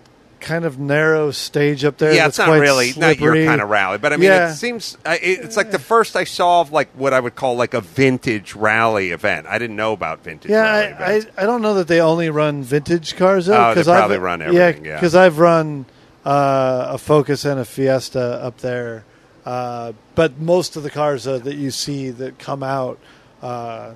kind 0.44 0.64
of 0.64 0.78
narrow 0.78 1.30
stage 1.30 1.84
up 1.84 1.96
there. 1.98 2.12
yeah, 2.14 2.26
it's 2.28 2.38
not 2.38 2.46
quite 2.48 2.60
really 2.60 2.92
not 2.96 3.18
your 3.18 3.34
kind 3.46 3.60
of 3.60 3.68
rally, 3.70 3.98
but 3.98 4.12
I 4.12 4.16
mean, 4.16 4.28
Yeah. 4.28 4.50
it 4.50 4.54
seems 4.54 4.96
it's 5.06 5.56
like 5.56 5.70
the 5.72 5.78
first 5.78 6.14
I 6.14 6.24
saw 6.24 6.60
of 6.60 6.70
like 6.70 6.90
what 6.94 7.12
I 7.12 7.18
would 7.18 7.34
call 7.34 7.56
like 7.56 7.74
a 7.74 7.80
vintage 7.80 8.54
rally 8.54 9.10
event. 9.10 9.46
I 9.48 9.58
didn't 9.58 9.76
know 9.76 9.92
about 9.92 10.22
vintage 10.22 10.50
Yeah, 10.50 10.62
rally 10.90 10.92
I. 10.94 11.12
I, 11.40 11.42
I 11.42 11.46
don't 11.46 11.62
know 11.62 11.74
that 11.74 11.88
they 11.88 12.00
only 12.00 12.28
run 12.30 12.62
vintage 12.62 13.16
cars 13.16 13.46
though. 13.46 13.54
Oh, 13.56 13.68
they 13.70 13.80
'cause 13.80 13.88
I've- 13.88 13.98
probably 13.98 14.18
run 14.18 14.42
everything, 14.42 14.84
yeah. 14.84 14.96
because 14.96 15.14
I've 15.16 15.38
run 15.38 15.86
uh, 16.24 16.88
a 16.90 16.98
Focus 16.98 17.44
and 17.44 17.58
a 17.58 17.64
Fiesta 17.64 18.20
up 18.42 18.58
there, 18.58 19.04
uh, 19.46 19.92
but 20.14 20.38
most 20.38 20.76
of 20.76 20.82
the 20.82 20.90
cars 20.90 21.26
uh, 21.26 21.38
that 21.38 21.56
you 21.56 21.70
see 21.70 22.10
that 22.10 22.38
come 22.38 22.62
out 22.62 22.98
uh, 23.42 23.92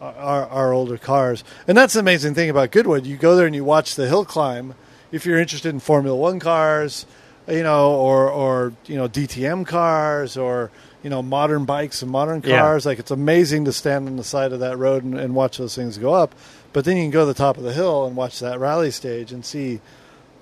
are, 0.00 0.46
are 0.46 0.72
older 0.72 0.98
cars, 0.98 1.42
and 1.66 1.76
that's 1.78 1.94
the 1.94 2.00
amazing 2.00 2.34
thing 2.34 2.50
about 2.50 2.70
Goodwood. 2.72 3.06
You 3.06 3.16
go 3.16 3.34
there 3.36 3.46
and 3.46 3.54
you 3.54 3.64
watch 3.64 3.94
the 3.94 4.06
hill 4.08 4.24
climb. 4.24 4.74
If 5.12 5.26
you're 5.26 5.38
interested 5.38 5.68
in 5.68 5.78
Formula 5.80 6.16
One 6.16 6.40
cars, 6.40 7.06
you 7.46 7.62
know, 7.62 7.92
or 7.94 8.28
or 8.30 8.72
you 8.86 8.96
know 8.96 9.08
DTM 9.08 9.66
cars, 9.66 10.36
or 10.36 10.70
you 11.02 11.10
know 11.10 11.22
modern 11.22 11.64
bikes 11.64 12.02
and 12.02 12.10
modern 12.10 12.42
Yeah. 12.44 12.58
cars, 12.60 12.86
like 12.86 12.98
it's 12.98 13.10
amazing 13.10 13.66
to 13.66 13.72
stand 13.72 14.08
on 14.08 14.16
the 14.16 14.24
side 14.24 14.52
of 14.52 14.60
that 14.60 14.78
road 14.78 15.04
and, 15.04 15.18
and 15.18 15.34
watch 15.34 15.58
those 15.58 15.74
things 15.74 15.98
go 15.98 16.14
up. 16.14 16.34
But 16.72 16.84
then 16.86 16.96
you 16.96 17.02
can 17.04 17.10
go 17.10 17.20
to 17.20 17.26
the 17.26 17.34
top 17.34 17.58
of 17.58 17.62
the 17.64 17.72
hill 17.74 18.06
and 18.06 18.16
watch 18.16 18.40
that 18.40 18.58
rally 18.58 18.90
stage 18.90 19.30
and 19.32 19.44
see 19.44 19.80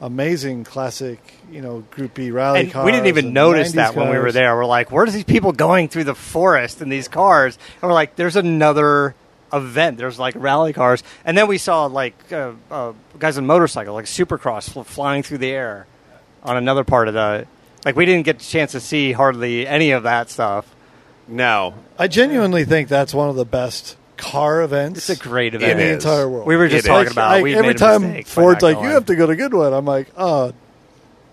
amazing 0.01 0.65
classic, 0.65 1.19
you 1.51 1.61
know, 1.61 1.81
Group 1.91 2.15
B 2.15 2.31
rally 2.31 2.61
And 2.61 2.73
cars. 2.73 2.87
we 2.87 2.93
didn't 2.93 3.09
even 3.09 3.33
notice 3.35 3.73
90s 3.73 3.75
that 3.75 3.95
when 3.95 4.09
we 4.11 4.19
were 4.19 4.33
there. 4.33 4.57
We're 4.57 4.65
like, 4.65 4.91
where's 4.91 5.13
these 5.13 5.25
people 5.25 5.53
going 5.53 5.89
through 5.89 6.05
the 6.05 6.15
forest 6.15 6.81
in 6.81 6.89
these 6.89 7.09
cars? 7.09 7.59
And 7.83 7.89
we're 7.89 7.95
like, 7.95 8.17
there's 8.17 8.37
another 8.37 9.15
event. 9.53 9.99
There's 9.99 10.19
like 10.19 10.35
rally 10.37 10.73
cars, 10.73 11.03
and 11.25 11.37
then 11.37 11.47
we 11.49 11.59
saw 11.59 11.87
like 11.87 12.15
uh, 12.33 12.53
uh, 12.71 12.93
guys 13.19 13.39
on 13.39 13.47
motorcycle, 13.47 13.95
like 13.95 14.05
Supercross, 14.07 14.71
fl- 14.71 14.83
flying 14.83 15.23
through 15.23 15.39
the 15.39 15.51
air 15.51 15.87
on 16.43 16.57
another 16.57 16.85
part 16.85 17.09
of 17.09 17.15
the. 17.15 17.47
Like 17.85 17.97
we 17.97 18.05
didn't 18.05 18.25
get 18.27 18.43
a 18.43 18.47
chance 18.49 18.73
to 18.73 18.81
see 18.81 19.13
hardly 19.13 19.67
any 19.67 19.93
of 19.93 20.03
that 20.03 20.29
stuff. 20.31 20.75
No, 21.29 21.75
I 21.99 22.09
genuinely 22.09 22.65
think 22.65 22.89
that's 22.89 23.15
one 23.15 23.29
of 23.31 23.37
the 23.37 23.45
best 23.45 23.97
car 24.17 24.61
events 24.63 25.09
It's 25.09 25.19
a 25.21 25.23
great 25.23 25.55
event 25.55 25.73
in 25.73 25.79
the 25.79 25.85
It 25.85 25.89
is. 25.97 26.05
entire 26.05 26.29
world. 26.29 26.47
We 26.47 26.57
were 26.57 26.69
just 26.69 26.85
It 26.85 26.89
talking 26.89 27.07
is. 27.07 27.13
about 27.13 27.31
like, 27.31 27.43
we 27.43 27.55
every 27.55 27.69
made 27.69 27.79
time 27.79 28.03
mistake 28.03 28.27
Ford's 28.27 28.63
like, 28.63 28.75
going. 28.77 28.89
"You 28.89 28.95
have 28.95 29.07
to 29.07 29.17
go 29.17 29.27
to 29.27 29.35
Goodwood," 29.35 29.73
I'm 29.73 29.87
like, 29.87 30.09
"Oh, 30.17 30.53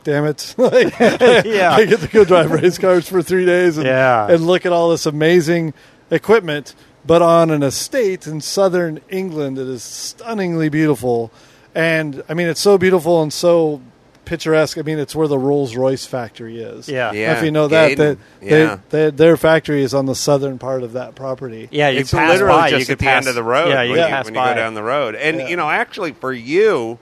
damn 0.06 0.24
it!" 0.26 0.56
like, 0.60 0.98
Yeah. 1.00 1.74
I 1.76 1.84
get 1.86 2.00
to 2.00 2.08
go 2.08 2.24
drive 2.24 2.50
race 2.52 2.78
cars 2.78 3.10
for 3.10 3.22
three 3.22 3.46
days 3.46 3.76
and, 3.78 3.86
Yeah. 3.86 4.28
and 4.32 4.48
look 4.48 4.66
at 4.66 4.72
all 4.72 4.92
this 4.92 5.06
amazing 5.06 5.74
equipment, 6.12 6.76
but 7.08 7.22
on 7.22 7.50
an 7.50 7.64
estate 7.64 8.28
in 8.28 8.42
southern 8.42 9.00
England 9.10 9.58
that 9.58 9.68
is 9.68 9.82
stunningly 9.82 10.70
beautiful. 10.70 11.32
And 11.74 12.24
I 12.28 12.34
mean, 12.34 12.48
it's 12.48 12.60
so 12.62 12.78
beautiful 12.78 13.22
and 13.24 13.32
so 13.32 13.82
picturesque. 14.26 14.78
I 14.78 14.82
mean, 14.82 15.00
it's 15.00 15.16
where 15.16 15.28
the 15.30 15.40
Rolls 15.40 15.76
Royce 15.76 16.06
factory 16.06 16.60
is. 16.60 16.90
Yeah. 16.90 17.14
Yeah. 17.14 17.38
if 17.38 17.44
you 17.46 17.52
know 17.52 17.70
that, 17.70 17.96
that 17.98 18.18
Yeah. 18.42 18.80
they, 18.90 19.06
they, 19.06 19.10
their 19.12 19.38
factory 19.38 19.82
is 19.84 19.94
on 19.94 20.06
the 20.06 20.16
southern 20.16 20.60
part 20.60 20.84
of 20.84 20.94
that 20.94 21.16
property. 21.16 21.70
Yeah, 21.72 21.90
you 21.90 22.02
it's 22.02 22.12
pass 22.12 22.34
literally 22.34 22.58
by, 22.60 22.70
just 22.72 22.90
you 22.90 22.94
at 22.94 22.98
could 22.98 23.00
the 23.00 23.10
pass, 23.10 23.18
end 23.24 23.28
of 23.30 23.36
the 23.36 23.44
road 23.44 23.70
Yeah, 23.70 23.84
you 23.84 23.92
when, 23.92 24.00
can 24.00 24.08
you, 24.10 24.14
pass 24.16 24.26
when 24.26 24.34
you 24.36 24.42
go 24.42 24.54
down 24.54 24.74
the 24.74 24.84
road. 24.84 25.16
And 25.16 25.38
Yeah. 25.38 25.48
you 25.48 25.56
know, 25.56 25.70
actually, 25.70 26.12
for 26.12 26.34
you 26.34 27.00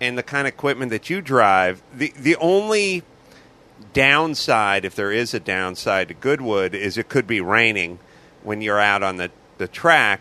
and 0.00 0.16
the 0.16 0.22
kind 0.22 0.46
of 0.46 0.54
equipment 0.54 0.90
that 0.92 1.10
you 1.10 1.20
drive, 1.20 1.82
the 1.94 2.12
the 2.18 2.36
only 2.36 3.02
downside, 3.92 4.84
if 4.84 4.94
there 4.94 5.12
is 5.12 5.34
a 5.34 5.40
downside 5.40 6.08
to 6.08 6.14
Goodwood, 6.14 6.74
is 6.74 6.96
it 6.98 7.08
could 7.08 7.26
be 7.26 7.40
raining 7.40 7.98
when 8.46 8.62
you're 8.62 8.80
out 8.80 9.02
on 9.02 9.16
the 9.16 9.30
the 9.58 9.68
track 9.68 10.20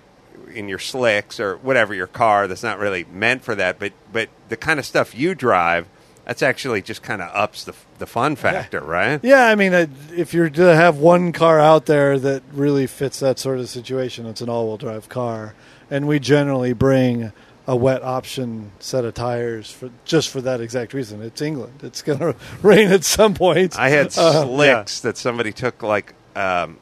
in 0.53 0.67
your 0.67 0.79
slicks 0.79 1.39
or 1.39 1.57
whatever 1.57 1.93
your 1.93 2.07
car 2.07 2.47
that's 2.47 2.63
not 2.63 2.79
really 2.79 3.05
meant 3.11 3.43
for 3.43 3.55
that. 3.55 3.79
But 3.79 3.93
but 4.11 4.29
the 4.49 4.57
kind 4.57 4.79
of 4.79 4.85
stuff 4.85 5.15
you 5.15 5.33
drive. 5.35 5.87
That's 6.25 6.41
actually 6.41 6.81
just 6.81 7.03
kind 7.03 7.21
of 7.21 7.29
ups 7.35 7.65
the 7.65 7.75
the 7.99 8.07
fun 8.07 8.35
factor, 8.35 8.79
right? 8.81 9.19
Yeah, 9.23 9.45
I 9.45 9.53
mean, 9.53 9.75
uh, 9.75 9.85
if 10.17 10.33
you're 10.33 10.49
to 10.49 10.75
have 10.75 10.97
one 10.97 11.31
car 11.31 11.59
out 11.59 11.85
there 11.85 12.17
that 12.17 12.41
really 12.51 12.87
fits 12.87 13.19
that 13.19 13.37
sort 13.37 13.59
of 13.59 13.69
situation, 13.69 14.25
it's 14.25 14.41
an 14.41 14.49
all-wheel 14.49 14.77
drive 14.77 15.07
car, 15.07 15.53
and 15.91 16.07
we 16.07 16.17
generally 16.19 16.73
bring 16.73 17.31
a 17.67 17.75
wet 17.75 18.01
option 18.01 18.71
set 18.79 19.05
of 19.05 19.13
tires 19.13 19.69
for 19.69 19.91
just 20.03 20.29
for 20.29 20.41
that 20.41 20.61
exact 20.61 20.95
reason. 20.95 21.21
It's 21.21 21.43
England; 21.43 21.81
it's 21.83 22.01
going 22.01 22.17
to 22.33 22.35
rain 22.63 22.91
at 22.91 23.03
some 23.03 23.35
point. 23.35 23.77
I 23.77 23.89
had 23.89 24.07
Uh, 24.17 24.45
slicks 24.45 25.01
that 25.01 25.17
somebody 25.17 25.51
took 25.53 25.83
like 25.83 26.15
um, 26.35 26.79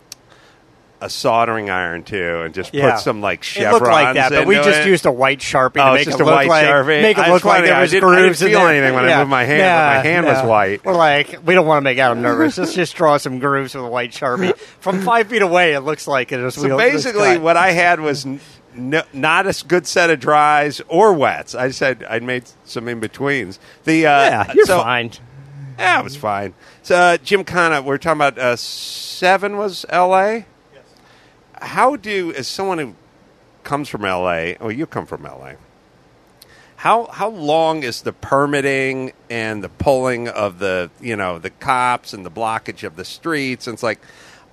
a 1.04 1.10
soldering 1.10 1.70
iron 1.70 2.04
too, 2.04 2.42
and 2.46 2.54
just 2.54 2.74
Yeah. 2.74 2.92
put 2.92 3.00
some 3.02 3.22
like 3.22 3.40
It 3.40 3.46
chevrons 3.46 3.74
looked 3.82 3.92
like 3.92 4.16
that, 4.16 4.32
but 4.32 4.46
we 4.48 4.56
into 4.58 4.70
just 4.70 4.82
it. 4.82 4.88
used 4.88 5.06
a 5.06 5.12
white 5.12 5.40
sharpie 5.40 5.82
Oh, 5.82 5.94
to 5.94 5.94
it's 5.94 6.00
make 6.00 6.06
just 6.06 6.20
it 6.20 6.24
a 6.24 6.26
look 6.26 6.36
white 6.36 6.48
like 6.48 6.66
Sharpie? 6.66 7.02
make 7.02 7.18
it 7.18 7.22
I- 7.28 7.32
look 7.32 7.44
like 7.46 7.56
funny, 7.58 7.68
there 7.68 7.76
I 7.76 7.82
was 7.82 7.92
didn't- 7.92 8.10
I 8.10 8.12
didn't 8.16 8.24
grooves 8.26 8.42
in 8.42 8.48
feel 8.50 8.60
there. 8.60 8.70
anything 8.70 8.94
when 8.96 9.06
I 9.10 9.18
moved 9.18 9.30
my 9.30 9.44
hand, 9.44 9.62
but 9.62 9.98
my 9.98 10.10
hand 10.10 10.26
was 10.26 10.42
white. 10.44 10.86
We're 10.86 10.94
like, 10.96 11.40
we 11.46 11.54
don't 11.54 11.66
want 11.66 11.78
to 11.78 11.84
make 11.84 11.98
Adam 12.00 12.22
nervous. 12.22 12.58
Let's 12.58 12.74
just 12.74 12.96
draw 12.96 13.18
some 13.18 13.40
grooves 13.40 13.76
with 13.76 13.84
a 13.86 13.88
white 13.88 14.12
sharpie 14.12 14.58
from 14.80 15.02
five 15.02 15.28
feet 15.28 15.42
away. 15.42 15.74
It 15.74 15.82
looks 15.82 16.08
like 16.08 16.32
it 16.32 16.40
is. 16.40 16.56
So 16.56 16.78
basically, 16.78 17.38
what 17.38 17.58
I 17.58 17.72
had 17.72 18.00
was 18.00 18.26
n- 18.26 18.40
no, 18.76 19.04
not 19.14 19.46
a 19.46 19.50
s- 19.50 19.62
good 19.62 19.86
set 19.86 20.10
of 20.10 20.20
dries 20.20 20.82
or 20.88 21.14
wets. 21.14 21.54
I 21.54 21.70
said 21.72 22.04
I'd 22.10 22.24
made 22.24 22.44
some 22.66 22.88
in 22.88 23.00
betweens. 23.00 23.60
The 23.84 24.08
uh, 24.08 24.10
yeah, 24.10 24.54
you're 24.56 24.66
so- 24.66 24.82
fine. 24.82 25.12
Yeah, 25.78 26.00
it 26.00 26.04
was 26.04 26.16
fine. 26.16 26.54
So 26.84 26.96
uh, 26.96 27.18
Gymkhana, 27.18 27.82
we're 27.82 27.98
talking 27.98 28.18
about 28.22 28.38
uh, 28.38 28.56
seven 28.56 29.58
was 29.58 29.86
L.A. 29.90 30.46
How 31.64 31.96
do 31.96 32.34
as 32.34 32.48
someone 32.48 32.78
who 32.78 32.96
comes 33.64 33.90
from 33.90 34.06
L.A. 34.06 34.58
Well, 34.60 34.72
you 34.72 34.86
come 34.86 35.06
from 35.06 35.26
L.A. 35.26 35.56
How 36.76 37.06
how 37.06 37.30
long 37.30 37.84
is 37.84 38.02
the 38.02 38.12
permitting 38.12 39.14
and 39.30 39.64
the 39.64 39.70
pulling 39.70 40.28
of 40.28 40.60
the 40.60 40.92
you 41.00 41.16
know 41.16 41.40
the 41.40 41.50
cops 41.50 42.14
and 42.14 42.26
the 42.26 42.32
blockage 42.32 42.86
of 42.86 42.98
the 42.98 43.06
streets? 43.06 43.68
And 43.68 43.76
it's 43.76 43.84
like 43.84 44.00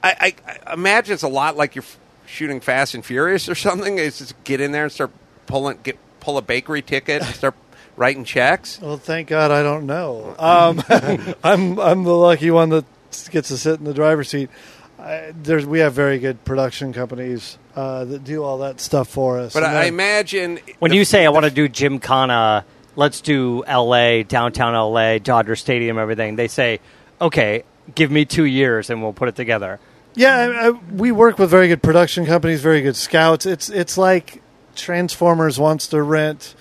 I, 0.03 0.35
I, 0.47 0.61
I 0.69 0.75
imagine 0.75 1.15
it's 1.15 1.25
a 1.25 1.29
lot 1.29 1.57
like 1.57 1.75
you're 1.75 1.85
shooting 2.27 2.61
Fast 2.61 2.95
and 2.95 3.05
Furious 3.05 3.49
or 3.49 3.57
something. 3.57 3.99
It's 3.99 4.19
just 4.19 4.45
get 4.45 4.61
in 4.61 4.71
there 4.71 4.85
and 4.85 4.93
start 4.93 5.11
pulling 5.47 5.81
get 5.83 5.99
pull 6.21 6.39
a 6.39 6.43
bakery 6.43 6.83
ticket 6.83 7.23
and 7.23 7.35
start 7.35 7.55
writing 7.97 8.25
checks. 8.25 8.81
well, 8.81 8.97
thank 8.97 9.29
God 9.29 9.51
I 9.51 9.65
don't 9.65 9.87
know. 9.87 10.37
Um, 10.39 10.83
I'm 11.43 11.81
I'm 11.81 12.05
the 12.05 12.15
lucky 12.15 12.53
one 12.53 12.69
that 12.69 12.85
gets 13.31 13.49
to 13.49 13.59
sit 13.59 13.81
in 13.81 13.85
the 13.85 13.95
driver's 13.95 14.29
seat. 14.29 14.51
I, 15.01 15.33
there's 15.43 15.67
we 15.67 15.81
have 15.81 15.93
very 15.93 16.19
good 16.19 16.45
production 16.45 16.93
companies 16.93 17.59
uh, 17.75 18.05
that 18.05 18.25
do 18.25 18.43
all 18.45 18.59
that 18.59 18.81
stuff 18.81 19.09
for 19.09 19.39
us. 19.39 19.53
But 19.55 19.65
And 19.65 19.77
I, 19.77 19.83
I 19.83 19.85
imagine 19.87 20.59
When 20.79 20.91
the- 20.91 20.97
you 20.97 21.05
say 21.05 21.25
I 21.25 21.31
want 21.31 21.45
to 21.47 21.51
do 21.51 21.69
Gymkhana, 21.69 22.65
let's 22.97 23.21
do 23.21 23.65
L.A., 23.67 24.23
downtown 24.25 24.75
L.A., 24.75 25.19
Dodger 25.19 25.57
Stadium, 25.57 25.99
everything. 25.99 26.37
They 26.37 26.49
say, 26.49 26.81
okay, 27.21 27.65
give 27.95 28.11
me 28.11 28.25
two 28.25 28.45
years 28.45 28.91
and 28.91 29.03
we'll 29.03 29.13
put 29.13 29.29
it 29.29 29.37
together. 29.37 29.81
Yeah, 30.15 30.37
I, 30.37 30.67
I, 30.67 30.71
we 30.71 31.13
work 31.13 31.39
with 31.39 31.51
very 31.51 31.69
good 31.69 31.83
production 31.83 32.27
companies, 32.27 32.61
very 32.61 32.83
good 32.83 32.97
scouts. 32.97 33.47
It's 33.47 33.69
it's 33.71 33.97
like 33.97 34.43
Transformers 34.75 35.59
wants 35.59 35.87
to 35.89 36.03
rent 36.03 36.55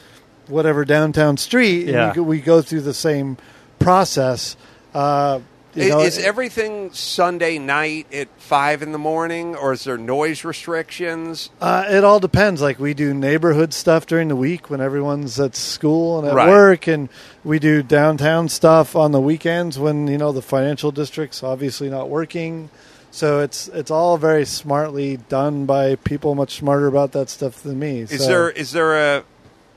whatever 0.47 0.85
downtown 0.85 1.37
street, 1.37 1.81
and 1.85 1.89
Yeah. 1.93 2.07
you 2.09 2.15
go- 2.15 2.23
we 2.23 2.41
go 2.41 2.61
through 2.61 2.81
the 2.81 2.93
same 2.93 3.37
process. 3.79 4.55
Uh, 4.93 5.39
you 5.75 5.83
is, 5.83 5.89
know, 5.89 5.99
is 6.01 6.17
everything 6.17 6.91
Sunday 6.93 7.57
night 7.59 8.11
at 8.13 8.27
five 8.37 8.81
in 8.81 8.91
the 8.91 8.97
morning, 8.97 9.55
or 9.55 9.73
is 9.73 9.83
there 9.83 9.97
noise 9.97 10.43
restrictions? 10.43 11.49
Uh, 11.61 11.85
it 11.89 12.03
all 12.03 12.19
depends. 12.19 12.61
Like 12.61 12.79
we 12.79 12.93
do 12.93 13.13
neighborhood 13.13 13.73
stuff 13.73 14.05
during 14.05 14.27
the 14.27 14.35
week 14.35 14.69
when 14.69 14.81
everyone's 14.81 15.39
at 15.39 15.55
school 15.55 16.19
and 16.19 16.27
at 16.27 16.33
Right. 16.33 16.49
work, 16.49 16.87
and 16.87 17.09
we 17.43 17.59
do 17.59 17.83
downtown 17.83 18.49
stuff 18.49 18.95
on 18.95 19.11
the 19.11 19.21
weekends 19.21 19.77
when 19.77 20.07
you 20.07 20.17
know 20.17 20.31
the 20.31 20.41
financial 20.41 20.91
district's 20.91 21.43
obviously 21.43 21.89
not 21.89 22.09
working. 22.09 22.69
So 23.11 23.39
it's 23.39 23.67
it's 23.69 23.89
all 23.91 24.17
very 24.17 24.45
smartly 24.45 25.17
done 25.17 25.65
by 25.65 25.95
people 25.95 26.35
much 26.35 26.57
smarter 26.57 26.87
about 26.87 27.11
that 27.13 27.29
stuff 27.29 27.61
than 27.63 27.79
me. 27.79 28.01
Is 28.01 28.21
So- 28.21 28.27
there 28.27 28.49
is 28.51 28.71
there 28.71 29.15
a 29.17 29.23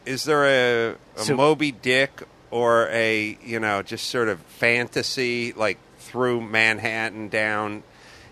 is 0.04 0.25
there 0.25 0.44
a, 0.44 0.94
a 1.16 1.25
So- 1.25 1.37
Moby 1.37 1.72
Dick 1.72 2.22
or 2.52 2.87
a 2.90 3.37
you 3.44 3.59
know 3.59 3.82
just 3.82 4.06
sort 4.09 4.28
of 4.28 4.38
fantasy 4.42 5.52
like 5.54 5.78
through 5.99 6.40
Manhattan 6.42 7.28
down 7.28 7.82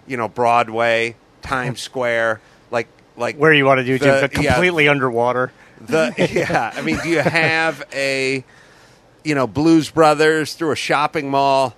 you 0.06 0.16
know 0.16 0.28
Broadway 0.28 1.16
Times 1.42 1.80
Square 1.90 2.40
like 2.70 2.86
like 3.16 3.36
Where 3.36 3.52
you 3.52 3.64
want 3.64 3.78
to 3.78 3.84
do 3.84 3.98
The- 3.98 4.04
Jim, 4.04 4.20
but 4.20 4.42
yeah. 4.42 4.52
completely 4.52 4.86
underwater. 4.88 5.50
the 5.80 6.14
yeah 6.32 6.72
I 6.76 6.82
mean 6.82 6.98
do 7.02 7.08
you 7.08 7.20
have 7.20 7.82
a 7.92 8.44
you 9.24 9.34
know 9.34 9.46
Blues 9.46 9.90
Brothers 9.90 10.54
through 10.54 10.72
a 10.72 10.76
shopping 10.76 11.30
mall 11.30 11.74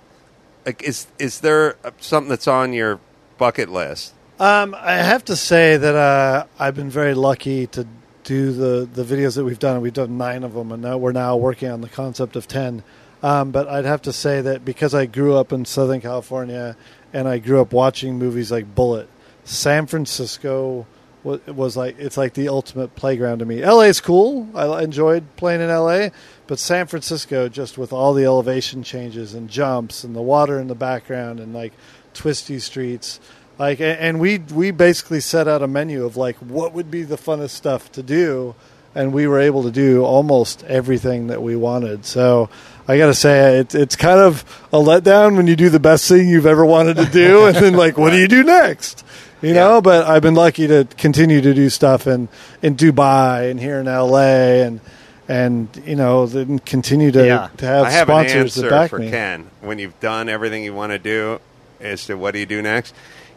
like 0.65 0.83
is 0.83 1.07
is 1.17 1.39
there 1.39 1.75
something 1.99 2.29
that's 2.29 2.47
on 2.47 2.73
your 2.73 2.99
bucket 3.37 3.69
list? 3.69 4.13
Um, 4.39 4.75
I 4.77 4.93
have 4.95 5.23
to 5.25 5.35
say 5.35 5.77
that 5.77 5.95
uh, 5.95 6.45
I've 6.59 6.75
been 6.75 6.89
very 6.89 7.13
lucky 7.13 7.67
to 7.67 7.87
do 8.23 8.51
the, 8.51 8.89
the 8.91 9.03
videos 9.03 9.35
that 9.35 9.43
we've 9.43 9.59
done. 9.59 9.81
We've 9.81 9.93
done 9.93 10.17
nine 10.17 10.43
of 10.43 10.53
them, 10.53 10.71
and 10.71 10.81
now 10.81 10.97
we're 10.97 11.11
now 11.11 11.35
working 11.35 11.69
on 11.69 11.81
the 11.81 11.89
concept 11.89 12.35
of 12.35 12.47
ten. 12.47 12.83
Um, 13.23 13.51
but 13.51 13.69
I'd 13.69 13.85
have 13.85 14.01
to 14.03 14.13
say 14.13 14.41
that 14.41 14.65
because 14.65 14.93
I 14.93 15.05
grew 15.05 15.35
up 15.35 15.53
in 15.53 15.63
Southern 15.63 16.01
California 16.01 16.75
and 17.13 17.25
I 17.25 17.37
grew 17.37 17.61
up 17.61 17.71
watching 17.71 18.19
movies 18.19 18.51
like 18.51 18.75
Bullitt, 18.75 19.07
San 19.45 19.85
Francisco 19.87 20.85
was, 21.23 21.45
was 21.47 21.77
like 21.77 21.97
it's 21.99 22.17
like 22.17 22.33
the 22.33 22.49
ultimate 22.49 22.95
playground 22.95 23.39
to 23.39 23.45
me. 23.45 23.65
LA 23.65 23.83
is 23.83 24.01
cool. 24.01 24.49
I 24.53 24.83
enjoyed 24.83 25.23
playing 25.37 25.61
in 25.61 25.69
LA, 25.69 26.09
but 26.47 26.59
San 26.59 26.85
Francisco 26.87 27.47
just 27.47 27.77
with 27.77 27.93
all 27.93 28.13
the 28.13 28.25
elevation 28.25 28.83
changes 28.83 29.33
and 29.33 29.49
jumps 29.49 30.03
and 30.03 30.13
the 30.13 30.21
water 30.21 30.59
in 30.59 30.67
the 30.67 30.75
background 30.75 31.39
and 31.39 31.53
like 31.53 31.71
twisty 32.13 32.59
streets 32.59 33.21
like 33.59 33.79
and 33.79 34.19
we 34.19 34.39
we 34.39 34.71
basically 34.71 35.19
set 35.19 35.47
out 35.47 35.61
a 35.61 35.67
menu 35.67 36.05
of 36.05 36.17
like 36.17 36.35
what 36.37 36.73
would 36.73 36.89
be 36.89 37.03
the 37.03 37.17
funnest 37.17 37.51
stuff 37.51 37.91
to 37.91 38.03
do 38.03 38.55
and 38.95 39.11
we 39.13 39.27
were 39.27 39.39
able 39.39 39.63
to 39.63 39.71
do 39.71 40.03
almost 40.03 40.63
everything 40.65 41.27
that 41.27 41.41
we 41.41 41.55
wanted 41.55 42.05
so 42.05 42.49
i 42.87 42.97
gotta 42.97 43.13
say 43.13 43.59
it, 43.59 43.73
it's 43.75 43.95
kind 43.95 44.19
of 44.19 44.43
a 44.73 44.77
letdown 44.77 45.35
when 45.37 45.47
you 45.47 45.55
do 45.55 45.69
the 45.69 45.79
best 45.79 46.07
thing 46.07 46.27
you've 46.27 46.45
ever 46.45 46.65
wanted 46.65 46.97
to 46.97 47.05
do 47.05 47.45
and 47.45 47.55
then 47.57 47.73
like 47.73 47.97
what 47.97 48.09
do 48.11 48.17
you 48.17 48.27
do 48.27 48.43
next 48.43 49.05
you 49.41 49.53
know 49.53 49.81
but 49.81 50.05
i've 50.07 50.21
been 50.23 50.35
lucky 50.35 50.67
to 50.67 50.87
continue 50.97 51.41
to 51.41 51.53
do 51.53 51.69
stuff 51.69 52.07
in 52.07 52.27
in 52.61 52.75
dubai 52.75 53.49
and 53.51 53.59
here 53.59 53.79
in 53.79 53.85
la 53.85 54.17
and 54.19 54.79
and 55.27 55.81
you 55.85 55.95
know 55.95 56.25
then 56.25 56.59
continue 56.59 57.11
to, 57.11 57.25
Yeah. 57.25 57.49
to 57.57 57.65
have 57.65 57.85
I 57.85 57.91
have 57.91 58.09
an 58.09 58.27
sponsors 58.27 58.57
answer 58.57 58.61
that 58.63 58.69
back 58.69 58.89
for 58.89 58.99
me 58.99 59.09
Ken. 59.09 59.49
When 59.61 59.79
you've 59.79 59.97
done 60.01 60.27
everything 60.27 60.65
you 60.65 60.73
want 60.73 60.91
to 60.91 60.99
do, 60.99 61.39
as 61.79 62.05
to 62.07 62.15
what 62.15 62.33
do 62.33 62.39
you 62.39 62.45
do 62.45 62.61
next, 62.61 62.93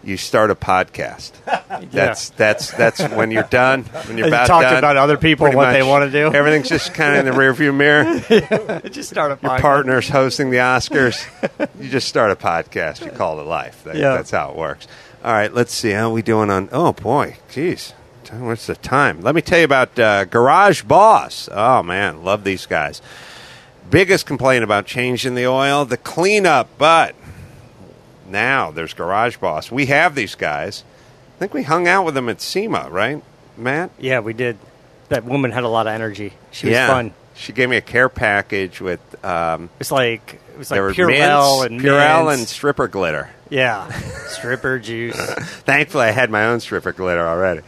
you 0.07 0.17
start 0.17 0.51
a 0.51 0.55
podcast. 0.55 1.33
That's 1.91 2.31
that's 2.31 2.71
that's 2.71 3.03
when 3.09 3.31
you're 3.31 3.43
done. 3.43 3.83
When 3.83 4.17
you're 4.17 4.29
about 4.29 4.47
talk 4.47 4.63
done, 4.63 4.79
about 4.79 4.97
other 4.97 5.19
people 5.19 5.51
what 5.51 5.73
they 5.73 5.83
wanna 5.83 6.11
do. 6.11 6.33
Everything's 6.33 6.69
just 6.69 6.95
kind 6.95 7.17
of 7.17 7.27
in 7.27 7.33
the 7.33 7.39
rearview 7.39 7.75
mirror. 7.75 8.81
just 8.89 9.11
start 9.11 9.33
a 9.33 9.39
Your 9.43 9.59
partner's 9.59 10.09
hosting 10.09 10.51
the 10.51 10.59
Oscars. 10.59 11.27
you 11.81 11.89
just 11.91 12.09
start 12.09 12.31
a 12.31 12.37
podcast. 12.37 13.05
You 13.05 13.11
call 13.11 13.41
it 13.41 13.45
life. 13.45 13.83
That- 13.85 13.97
Yeah. 13.97 14.15
That's 14.15 14.31
how 14.31 14.51
it 14.51 14.57
works. 14.57 14.87
All 15.25 15.33
right, 15.33 15.53
let's 15.53 15.75
see 15.75 15.91
how 15.91 16.11
we 16.11 16.23
doing 16.23 16.51
on. 16.51 16.69
Oh 16.73 16.93
boy, 16.93 17.37
jeez, 17.51 17.93
What's 18.33 18.67
the 18.67 18.77
time? 18.77 19.21
Let 19.23 19.35
me 19.35 19.43
tell 19.43 19.59
you 19.59 19.65
about 19.65 19.99
uh, 19.99 20.25
Garage 20.25 20.83
Boss. 20.83 21.49
Oh 21.53 21.83
man, 21.83 22.23
love 22.25 22.45
these 22.45 22.65
guys. 22.67 23.03
Biggest 23.91 24.25
complaint 24.27 24.63
about 24.65 24.87
changing 24.87 25.35
the 25.35 25.47
oil, 25.47 25.85
the 25.85 25.97
cleanup, 25.97 26.69
but 26.79 27.15
now 28.29 28.71
there's 28.71 28.95
Garage 28.95 29.37
Boss. 29.39 29.71
We 29.71 29.87
have 29.87 30.15
these 30.15 30.35
guys. 30.35 30.85
I 31.37 31.39
think 31.39 31.55
we 31.55 31.63
hung 31.63 31.87
out 31.87 32.05
with 32.05 32.15
them 32.15 32.29
at 32.29 32.41
SEMA, 32.41 32.89
right, 32.91 33.23
Matt? 33.57 33.91
Yeah, 33.99 34.21
we 34.21 34.33
did. 34.33 34.59
That 35.09 35.25
woman 35.25 35.51
had 35.51 35.65
a 35.65 35.69
lot 35.69 35.87
of 35.87 35.93
energy. 35.93 36.33
She 36.51 36.67
was 36.67 36.73
yeah. 36.73 36.89
fun. 36.89 37.13
She 37.35 37.53
gave 37.53 37.69
me 37.69 37.77
a 37.77 37.83
care 37.83 38.09
package 38.09 38.81
with 38.81 39.01
um, 39.25 39.69
It's 39.79 39.93
like 39.93 40.41
it 40.53 40.59
was 40.59 40.71
like 40.71 40.81
Purell 40.81 41.67
and 41.67 41.81
Purell 41.81 42.33
and 42.33 42.49
stripper 42.49 42.89
glitter. 42.89 43.29
yeah, 43.51 43.91
stripper 44.29 44.79
juice. 44.79 45.17
Thankfully, 45.65 46.05
I 46.05 46.11
had 46.13 46.31
my 46.31 46.47
own 46.47 46.61
stripper 46.61 46.93
glitter 46.93 47.27
already. 47.27 47.61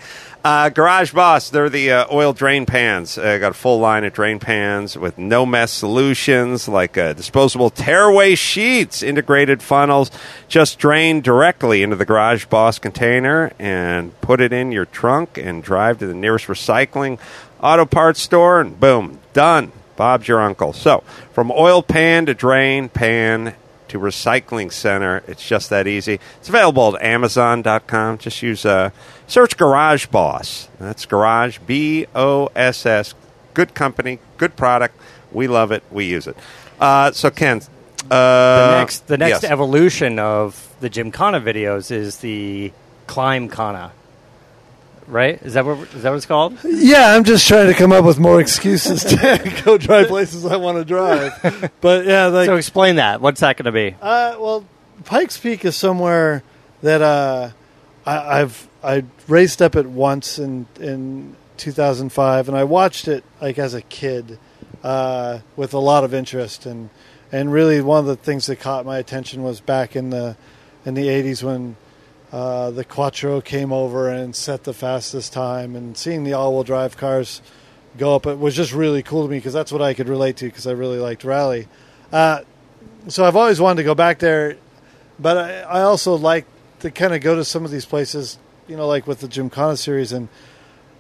Uh, 0.45 0.69
Garage 0.69 1.13
Boss, 1.13 1.51
they're 1.51 1.69
the 1.69 1.91
uh, 1.91 2.07
oil 2.13 2.33
drain 2.33 2.65
pans. 2.65 3.19
Uh, 3.19 3.39
got 3.39 3.51
a 3.51 3.55
full 3.55 3.81
line 3.81 4.05
of 4.05 4.13
drain 4.13 4.39
pans 4.39 4.97
with 4.97 5.19
no 5.19 5.45
mess 5.45 5.73
solutions 5.73 6.69
like 6.69 6.97
uh, 6.97 7.13
disposable 7.13 7.71
tearaway 7.71 8.37
sheets, 8.37 9.03
integrated 9.03 9.61
funnels. 9.61 10.13
Just 10.47 10.79
drain 10.79 11.21
directly 11.23 11.83
into 11.83 11.97
the 11.97 12.05
Garage 12.05 12.47
Boss 12.47 12.79
container 12.79 13.53
and 13.59 14.19
put 14.21 14.41
it 14.41 14.53
in 14.53 14.71
your 14.71 14.85
trunk 14.85 15.37
and 15.39 15.63
drive 15.63 15.99
to 15.99 16.07
the 16.07 16.15
nearest 16.15 16.47
recycling 16.47 17.19
auto 17.61 17.85
parts 17.85 18.21
store, 18.21 18.61
and 18.61 18.79
boom, 18.79 19.19
done. 19.33 19.73
Bob's 19.97 20.29
your 20.29 20.41
uncle. 20.41 20.73
So, 20.73 21.03
from 21.33 21.51
oil 21.51 21.83
pan 21.83 22.27
to 22.27 22.35
drain 22.35 22.89
pan 22.89 23.57
to 23.89 23.99
recycling 23.99 24.73
center. 24.73 25.23
It's 25.27 25.47
just 25.47 25.71
that 25.71 25.87
easy. 25.87 26.21
It's 26.39 26.49
available 26.49 26.97
at 26.97 27.03
Amazon.com. 27.03 28.19
Just 28.19 28.43
use 28.43 28.65
uh, 28.65 28.91
search 29.27 29.57
Garage 29.57 30.07
Boss. 30.07 30.69
That's 30.79 31.07
Garage 31.07 31.59
B 31.67 32.07
O 32.15 32.49
S 32.55 32.87
S. 32.87 33.15
Good 33.55 33.75
company, 33.75 34.19
good 34.37 34.57
product. 34.57 34.97
We 35.33 35.49
love 35.49 35.73
it. 35.73 35.83
We 35.91 36.05
use 36.07 36.27
it. 36.27 36.37
Uh, 36.81 37.13
so 37.13 37.31
Ken, 37.31 37.61
uh, 38.11 38.71
The 38.71 38.79
next, 38.79 39.07
the 39.09 39.19
next 39.19 39.43
yes. 39.43 39.51
evolution 39.51 40.19
of 40.19 40.75
the 40.81 40.89
Gymkhana 40.89 41.41
videos 41.41 41.91
is 41.91 42.19
the 42.19 42.73
Climbkhana. 43.07 43.91
Right? 45.09 45.41
Is 45.43 45.55
that 45.55 45.65
what 45.65 45.79
is 45.95 46.03
that 46.03 46.11
what 46.11 46.17
it's 46.17 46.27
called? 46.27 46.59
Yeah, 46.65 47.15
I'm 47.15 47.25
just 47.25 47.49
trying 47.49 47.67
to 47.69 47.75
come 47.75 47.93
up 47.93 48.05
with 48.05 48.19
more 48.19 48.41
excuses 48.41 49.03
to 49.05 49.63
go 49.65 49.79
drive 49.79 50.09
places 50.09 50.45
I 50.45 50.57
want 50.57 50.77
to 50.77 50.85
drive. 50.85 51.73
But 51.81 52.05
yeah, 52.05 52.27
like 52.27 52.47
so 52.47 52.57
explain 52.57 52.97
that. 52.97 53.21
What's 53.21 53.41
that 53.41 53.57
going 53.57 53.65
to 53.65 53.73
be? 53.73 53.97
Uh, 54.01 54.37
well, 54.39 54.67
Pikes 55.05 55.39
Peak 55.39 55.65
is 55.65 55.77
somewhere 55.77 56.43
that 56.83 57.01
uh, 57.01 57.51
I, 58.05 58.41
I've 58.41 58.69
I 58.85 59.05
raced 59.27 59.63
up 59.63 59.77
it 59.77 59.87
once 59.87 60.39
in 60.39 60.67
in 60.79 61.37
2005, 61.57 62.49
and 62.49 62.57
I 62.57 62.65
watched 62.65 63.09
it 63.09 63.25
like 63.41 63.59
as 63.59 63.75
a 63.75 63.83
kid 63.83 64.39
uh, 64.83 65.41
with 65.57 65.75
a 65.75 65.79
lot 65.79 66.05
of 66.05 66.13
interest, 66.13 66.67
and 66.67 66.91
and 67.33 67.53
really 67.53 67.81
one 67.81 68.01
of 68.01 68.07
the 68.07 68.17
things 68.17 68.47
that 68.47 68.57
caught 68.57 68.87
my 68.87 68.99
attention 68.99 69.43
was 69.43 69.61
back 69.61 69.97
in 69.97 70.11
the 70.11 70.37
in 70.85 70.95
the 70.95 71.09
80s 71.09 71.43
when 71.43 71.77
uh, 72.33 72.71
the 72.71 72.85
Quattro 72.85 73.41
came 73.41 73.73
over 73.73 74.09
and 74.09 74.37
set 74.37 74.65
the 74.65 74.75
fastest 74.75 75.33
time, 75.33 75.75
and 75.75 75.97
seeing 75.97 76.25
the 76.25 76.35
all-wheel 76.35 76.65
drive 76.65 76.97
cars 76.97 77.41
go 77.97 78.15
up 78.15 78.27
it 78.27 78.39
was 78.39 78.55
just 78.55 78.73
really 78.73 79.03
cool 79.03 79.25
to 79.25 79.31
me 79.31 79.39
because 79.39 79.53
that's 79.53 79.73
what 79.73 79.83
I 79.83 79.93
could 79.93 80.09
relate 80.09 80.37
to 80.37 80.45
because 80.45 80.67
I 80.67 80.73
really 80.73 80.99
liked 80.99 81.25
rally. 81.25 81.67
Uh, 82.13 82.43
so 83.09 83.25
I've 83.25 83.37
always 83.37 83.61
wanted 83.61 83.79
to 83.79 83.85
go 83.85 83.95
back 83.95 84.19
there, 84.19 84.57
but 85.19 85.37
I, 85.37 85.61
I 85.61 85.83
also 85.83 86.15
like 86.15 86.47
to 86.81 86.91
kind 86.91 87.15
of 87.15 87.21
go 87.21 87.35
to 87.35 87.45
some 87.45 87.65
of 87.65 87.71
these 87.71 87.85
places, 87.85 88.39
you 88.69 88.77
know, 88.77 88.87
like 88.87 89.07
with 89.07 89.21
the 89.21 89.29
Gymkhana 89.29 89.77
series, 89.77 90.13
and 90.13 90.29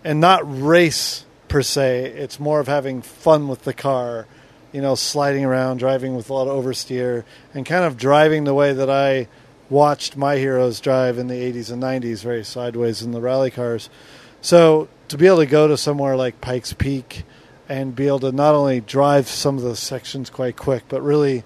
and 0.05 0.21
not 0.21 0.43
race 0.45 1.25
per 1.49 1.63
se. 1.63 2.07
It's 2.07 2.41
more 2.41 2.61
of 2.61 2.67
having 2.67 3.03
fun 3.03 3.49
with 3.49 3.65
the 3.65 3.75
car, 3.75 4.27
you 4.73 4.81
know, 4.81 4.95
sliding 4.95 5.45
around, 5.45 5.79
driving 5.79 6.15
with 6.15 6.31
a 6.31 6.35
lot 6.35 6.49
of 6.49 6.65
oversteer, 6.65 7.25
and 7.55 7.65
kind 7.65 7.85
of 7.85 7.97
driving 7.97 8.45
the 8.45 8.55
way 8.55 8.73
that 8.73 8.91
I 8.91 9.29
watched 9.71 10.17
my 10.17 10.37
heroes 10.37 10.81
drive 10.81 11.19
in 11.19 11.29
the 11.29 11.35
80s 11.35 11.71
and 11.71 11.83
90s, 11.83 12.23
very 12.23 12.45
sideways 12.45 13.03
in 13.03 13.13
the 13.13 13.21
rally 13.21 13.51
cars. 13.51 13.91
So 14.41 14.89
to 15.09 15.19
be 15.19 15.27
able 15.27 15.39
to 15.39 15.47
go 15.47 15.69
to 15.69 15.77
somewhere 15.77 16.17
like 16.17 16.41
Pikes 16.41 16.73
Peak 16.73 17.25
and 17.69 17.95
be 17.95 18.07
able 18.07 18.21
to 18.21 18.33
not 18.33 18.55
only 18.55 18.81
drive 18.81 19.29
some 19.29 19.57
of 19.57 19.63
those 19.63 19.79
sections 19.79 20.31
quite 20.31 20.57
quick, 20.57 20.85
but 20.89 21.03
really, 21.03 21.45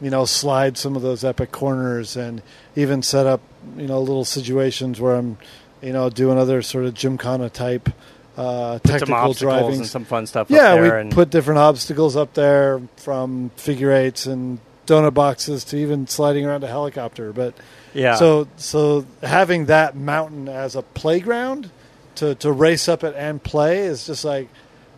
you 0.00 0.10
know, 0.10 0.24
slide 0.24 0.78
some 0.78 0.96
of 0.96 1.02
those 1.02 1.24
epic 1.24 1.52
corners 1.52 2.16
and 2.16 2.42
even 2.74 3.02
set 3.02 3.26
up, 3.26 3.40
you 3.76 3.86
know, 3.86 4.00
little 4.00 4.24
situations 4.24 5.00
where 5.00 5.14
I'm, 5.16 5.36
you 5.82 5.92
know, 5.92 6.08
doing 6.08 6.38
other 6.38 6.62
sort 6.62 6.86
of 6.86 6.94
gymkhana 6.94 7.50
type 7.50 7.90
uh, 8.36 8.78
technical 8.80 9.34
driving. 9.34 9.76
and 9.76 9.86
some 9.86 10.04
fun 10.04 10.26
stuff. 10.26 10.50
Yeah, 10.50 10.72
up 10.72 10.80
there 10.80 10.94
we 10.94 11.00
and 11.02 11.12
put 11.12 11.30
different 11.30 11.58
obstacles 11.58 12.16
up 12.16 12.34
there 12.34 12.80
from 12.96 13.50
figure 13.56 13.92
eights 13.92 14.26
and 14.26 14.58
donut 14.86 15.14
boxes 15.14 15.64
to 15.64 15.76
even 15.76 16.06
sliding 16.06 16.46
around 16.46 16.64
a 16.64 16.68
helicopter. 16.68 17.32
But 17.32 17.54
yeah. 17.94 18.16
so 18.16 18.48
so 18.56 19.06
having 19.22 19.66
that 19.66 19.96
mountain 19.96 20.48
as 20.48 20.76
a 20.76 20.82
playground 20.82 21.70
to 22.16 22.34
to 22.36 22.52
race 22.52 22.88
up 22.88 23.04
it 23.04 23.14
and 23.16 23.42
play 23.42 23.80
is 23.80 24.06
just 24.06 24.24
like 24.24 24.48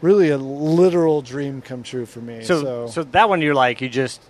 really 0.00 0.30
a 0.30 0.38
literal 0.38 1.22
dream 1.22 1.62
come 1.62 1.82
true 1.82 2.06
for 2.06 2.20
me. 2.20 2.44
So, 2.44 2.60
So, 2.60 2.86
so, 2.88 3.02
that 3.04 3.28
one 3.28 3.40
you're 3.40 3.54
like 3.54 3.80
you 3.80 3.88
just 3.88 4.20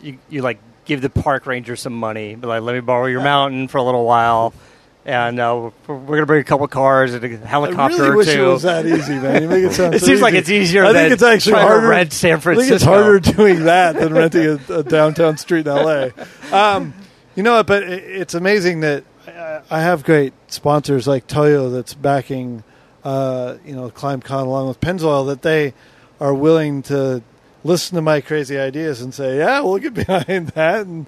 you 0.00 0.18
you 0.28 0.42
like 0.42 0.58
give 0.84 1.00
the 1.00 1.10
park 1.10 1.46
ranger 1.46 1.76
some 1.76 1.94
money, 1.94 2.34
be 2.34 2.46
like 2.46 2.62
let 2.62 2.74
me 2.74 2.80
borrow 2.80 3.06
your 3.06 3.22
mountain 3.22 3.68
for 3.68 3.78
a 3.78 3.82
little 3.82 4.04
while, 4.04 4.52
and 5.04 5.40
uh, 5.40 5.70
we're, 5.86 5.96
we're 5.96 6.16
gonna 6.16 6.26
bring 6.26 6.40
a 6.40 6.44
couple 6.44 6.66
cars 6.68 7.14
and 7.14 7.24
a 7.24 7.36
helicopter 7.38 7.96
really 7.96 8.10
or 8.10 8.16
wish 8.16 8.26
two. 8.28 8.44
it 8.44 8.52
was 8.52 8.62
that 8.62 8.86
easy, 8.86 9.14
man. 9.18 9.42
You 9.42 9.48
make 9.48 9.64
it 9.64 9.72
sound. 9.72 9.94
It 9.94 10.00
so 10.00 10.06
seems 10.06 10.20
like 10.20 10.34
it's 10.34 10.50
easier 10.50 10.84
I 10.84 10.92
than 10.92 11.02
think 11.04 11.12
it's 11.14 11.22
actually 11.22 11.60
harder. 11.60 11.88
rent 11.88 12.12
San 12.12 12.38
I 12.38 12.40
think 12.40 12.70
it's 12.70 12.84
harder 12.84 13.18
doing 13.32 13.64
that 13.64 13.96
than 13.96 14.14
renting 14.14 14.60
a, 14.68 14.74
a 14.74 14.82
downtown 14.82 15.36
street 15.38 15.66
in 15.66 15.74
LA. 15.74 16.08
Um, 16.52 16.94
you 17.34 17.42
know 17.42 17.54
what? 17.54 17.66
But 17.66 17.82
it, 17.82 18.04
it's 18.04 18.34
amazing 18.34 18.80
that 18.80 19.04
I, 19.26 19.60
I 19.70 19.80
have 19.80 20.04
great 20.04 20.32
sponsors 20.48 21.06
like 21.08 21.26
Toyo 21.26 21.70
that's 21.70 21.94
backing, 21.94 22.62
uh, 23.04 23.56
you 23.64 23.74
know, 23.74 23.90
Climbkhana 23.90 24.42
along 24.46 24.68
with 24.68 24.80
Pennzoil 24.80 25.26
that 25.28 25.42
they 25.42 25.74
are 26.20 26.34
willing 26.34 26.82
to 26.84 27.22
listen 27.64 27.96
to 27.96 28.02
my 28.02 28.20
crazy 28.20 28.58
ideas 28.58 29.00
and 29.00 29.12
say, 29.14 29.38
yeah, 29.38 29.60
we'll 29.60 29.78
get 29.78 29.94
behind 30.06 30.48
that. 30.50 30.86
And, 30.86 31.06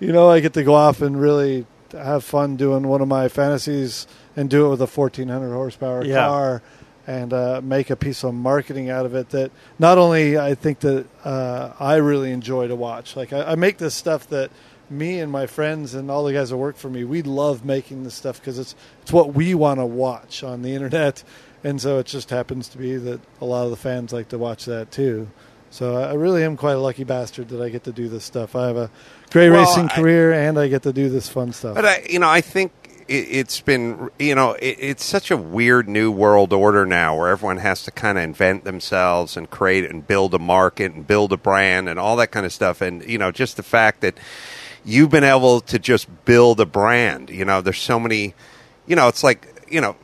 you 0.00 0.12
know, 0.12 0.30
I 0.30 0.40
get 0.40 0.54
to 0.54 0.62
go 0.64 0.74
off 0.74 1.02
and 1.02 1.20
really 1.20 1.66
have 1.94 2.24
fun 2.24 2.56
doing 2.56 2.86
one 2.86 3.00
of 3.00 3.08
my 3.08 3.28
fantasies 3.28 4.06
and 4.36 4.50
do 4.50 4.66
it 4.66 4.70
with 4.70 4.80
a 4.82 4.86
1400 4.86 5.52
horsepower 5.52 6.04
Yeah. 6.04 6.26
car 6.26 6.62
and 7.06 7.32
uh, 7.32 7.60
make 7.62 7.90
a 7.90 7.96
piece 7.96 8.24
of 8.24 8.32
marketing 8.34 8.88
out 8.90 9.04
of 9.06 9.14
it 9.14 9.28
that 9.30 9.50
not 9.78 9.98
only 9.98 10.38
I 10.38 10.54
think 10.54 10.80
that 10.80 11.06
uh, 11.24 11.72
I 11.78 11.96
really 11.96 12.32
enjoy 12.32 12.68
to 12.68 12.76
watch. 12.76 13.14
Like 13.16 13.32
I, 13.32 13.52
I 13.52 13.54
make 13.56 13.78
this 13.78 13.94
stuff 13.94 14.26
that 14.28 14.50
me 14.90 15.18
and 15.20 15.30
my 15.32 15.46
friends 15.46 15.94
and 15.94 16.10
all 16.10 16.24
the 16.24 16.32
guys 16.32 16.50
that 16.50 16.56
work 16.56 16.76
for 16.76 16.88
me, 16.90 17.04
we 17.04 17.22
love 17.22 17.64
making 17.64 18.04
this 18.04 18.14
stuff 18.14 18.40
because 18.40 18.58
it's 18.58 18.74
it's 19.02 19.12
what 19.12 19.34
we 19.34 19.54
want 19.54 19.80
to 19.80 19.86
watch 19.86 20.42
on 20.44 20.62
the 20.62 20.74
internet, 20.74 21.22
and 21.62 21.80
so 21.80 21.98
it 21.98 22.06
just 22.06 22.30
happens 22.30 22.68
to 22.68 22.78
be 22.78 22.96
that 22.96 23.20
a 23.40 23.44
lot 23.44 23.64
of 23.64 23.70
the 23.70 23.76
fans 23.76 24.12
like 24.12 24.28
to 24.30 24.38
watch 24.38 24.64
that 24.66 24.90
too. 24.90 25.28
So 25.74 25.96
I 25.96 26.10
I 26.10 26.14
really 26.14 26.44
am 26.44 26.56
quite 26.56 26.74
a 26.76 26.78
lucky 26.78 27.02
bastard 27.02 27.48
that 27.48 27.60
I 27.60 27.68
get 27.68 27.82
to 27.84 27.92
do 27.92 28.08
this 28.08 28.22
stuff. 28.22 28.54
I 28.54 28.68
have 28.68 28.76
a 28.76 28.90
great 29.32 29.50
Well, 29.50 29.66
racing 29.66 29.88
I- 29.90 29.96
career 29.96 30.32
and 30.32 30.56
I 30.56 30.68
get 30.68 30.84
to 30.84 30.92
do 30.92 31.08
this 31.08 31.28
fun 31.28 31.52
stuff. 31.52 31.74
But 31.74 31.84
I, 31.84 32.06
you 32.08 32.20
know, 32.20 32.28
I 32.28 32.40
think 32.42 32.70
it, 33.08 33.26
it's 33.40 33.60
been, 33.60 34.08
you 34.20 34.36
know, 34.36 34.52
it, 34.52 34.76
it's 34.78 35.04
such 35.04 35.32
a 35.32 35.36
weird 35.36 35.88
new 35.88 36.12
world 36.12 36.52
order 36.52 36.86
now, 36.86 37.16
where 37.18 37.28
everyone 37.28 37.56
has 37.56 37.82
to 37.86 37.90
kind 37.90 38.16
of 38.18 38.22
invent 38.22 38.62
themselves 38.62 39.36
and 39.36 39.50
create 39.50 39.90
and 39.90 40.06
build 40.06 40.32
a 40.32 40.38
market 40.38 40.92
and 40.92 41.04
build 41.08 41.32
a 41.32 41.36
brand 41.36 41.88
and 41.88 41.98
all 41.98 42.14
that 42.16 42.30
kind 42.30 42.46
of 42.46 42.52
stuff. 42.52 42.80
And 42.80 43.04
you 43.04 43.18
know, 43.18 43.32
just 43.32 43.56
the 43.56 43.64
fact 43.64 44.00
that 44.02 44.16
you've 44.84 45.10
been 45.10 45.24
able 45.24 45.60
to 45.62 45.80
just 45.80 46.06
build 46.24 46.60
a 46.60 46.66
brand. 46.66 47.30
You 47.30 47.44
know, 47.44 47.60
there's 47.60 47.80
so 47.80 47.98
many. 47.98 48.34
You 48.86 48.94
know, 48.94 49.08
it's 49.08 49.24
like 49.24 49.66
you 49.68 49.80
know, 49.80 49.96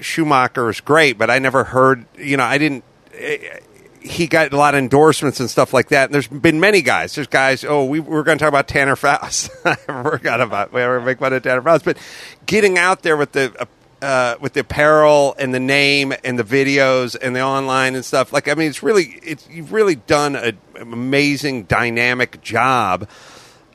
Schumacher 0.00 0.70
is 0.70 0.80
great, 0.80 1.18
but 1.18 1.30
I 1.30 1.40
never 1.40 1.64
heard. 1.64 2.06
You 2.16 2.36
know, 2.36 2.44
I 2.44 2.58
didn't. 2.58 2.84
Eh, 3.12 3.58
He 4.00 4.26
got 4.26 4.52
a 4.52 4.56
lot 4.56 4.74
of 4.74 4.78
endorsements 4.78 5.40
and 5.40 5.50
stuff 5.50 5.72
like 5.72 5.88
that. 5.88 6.06
And 6.06 6.14
there's 6.14 6.28
been 6.28 6.60
many 6.60 6.82
guys. 6.82 7.14
There's 7.14 7.26
guys. 7.26 7.64
Oh, 7.64 7.84
we 7.84 8.00
were 8.00 8.22
going 8.22 8.38
to 8.38 8.42
talk 8.42 8.48
about 8.48 8.68
Tanner 8.68 8.96
Faust. 8.96 9.50
I 9.64 9.74
forgot 9.74 10.40
about. 10.40 10.72
We 10.72 10.80
ever 10.80 11.00
make 11.00 11.18
fun 11.18 11.32
of 11.32 11.42
Tanner 11.42 11.62
Faust, 11.62 11.84
but 11.84 11.98
getting 12.46 12.78
out 12.78 13.02
there 13.02 13.16
with 13.16 13.32
the. 13.32 13.68
Uh, 14.02 14.34
with 14.40 14.54
the 14.54 14.60
apparel 14.60 15.34
and 15.38 15.52
the 15.52 15.60
name 15.60 16.14
and 16.24 16.38
the 16.38 16.42
videos 16.42 17.14
and 17.20 17.36
the 17.36 17.42
online 17.42 17.94
and 17.94 18.02
stuff, 18.02 18.32
like 18.32 18.48
I 18.48 18.54
mean, 18.54 18.70
it's 18.70 18.82
really, 18.82 19.20
it's 19.22 19.46
you've 19.50 19.74
really 19.74 19.94
done 19.94 20.36
a, 20.36 20.54
an 20.76 20.90
amazing, 20.94 21.64
dynamic 21.64 22.40
job. 22.40 23.06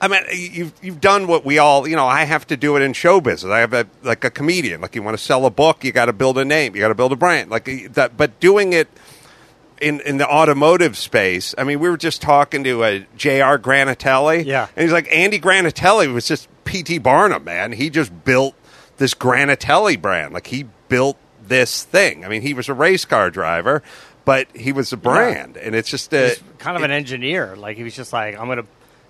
I 0.02 0.08
mean, 0.08 0.22
you've 0.34 0.74
you've 0.82 1.00
done 1.00 1.28
what 1.28 1.46
we 1.46 1.58
all, 1.58 1.88
you 1.88 1.96
know. 1.96 2.06
I 2.06 2.26
have 2.26 2.46
to 2.48 2.58
do 2.58 2.76
it 2.76 2.82
in 2.82 2.94
show 2.94 3.22
business. 3.22 3.52
I 3.52 3.60
have 3.60 3.74
a 3.74 3.88
like 4.04 4.24
a 4.24 4.30
comedian. 4.30 4.82
Like 4.82 4.96
you 4.96 5.02
want 5.02 5.18
to 5.18 5.24
sell 5.24 5.46
a 5.46 5.50
book, 5.50 5.84
you 5.84 5.92
got 5.92 6.06
to 6.06 6.14
build 6.14 6.38
a 6.38 6.46
name, 6.46 6.76
you 6.76 6.82
got 6.82 6.90
to 6.90 6.96
build 6.96 7.12
a 7.12 7.16
brand. 7.16 7.50
Like 7.50 7.94
that, 7.94 8.18
but 8.18 8.40
doing 8.40 8.74
it 8.74 8.90
in 9.82 10.00
in 10.02 10.18
the 10.18 10.28
automotive 10.28 10.98
space. 10.98 11.54
I 11.58 11.64
mean, 11.64 11.80
we 11.80 11.90
were 11.90 11.98
just 11.98 12.22
talking 12.22 12.64
to 12.64 12.84
a 12.84 13.00
Jr. 13.18 13.58
Granatelli, 13.60 14.46
Yeah. 14.46 14.68
and 14.76 14.84
he's 14.84 14.92
like 14.94 15.08
Andy 15.12 15.40
Granatelli 15.40 16.12
was 16.14 16.28
just 16.28 16.48
P.T. 16.64 16.98
Barnum, 17.00 17.44
man. 17.44 17.72
He 17.74 17.90
just 17.90 18.24
built 18.26 18.56
this 18.98 19.14
Granatelli 19.14 20.02
brand. 20.02 20.34
Like 20.34 20.48
he 20.48 20.66
built 20.90 21.18
this 21.46 21.84
thing. 21.84 22.26
I 22.26 22.28
mean, 22.30 22.42
he 22.42 22.54
was 22.54 22.70
a 22.70 22.74
race 22.74 23.06
car 23.06 23.30
driver, 23.30 23.84
but 24.24 24.48
he 24.56 24.72
was 24.72 24.92
a 24.94 24.98
brand, 24.98 25.58
and 25.58 25.76
it's 25.76 25.90
just 25.90 26.14
a 26.14 26.38
kind 26.58 26.76
of 26.78 26.84
an 26.84 26.92
engineer. 26.92 27.56
Like 27.56 27.78
he 27.78 27.84
was 27.84 27.96
just 27.96 28.14
like, 28.14 28.38
I'm 28.40 28.46
going 28.46 28.58
to 28.60 28.66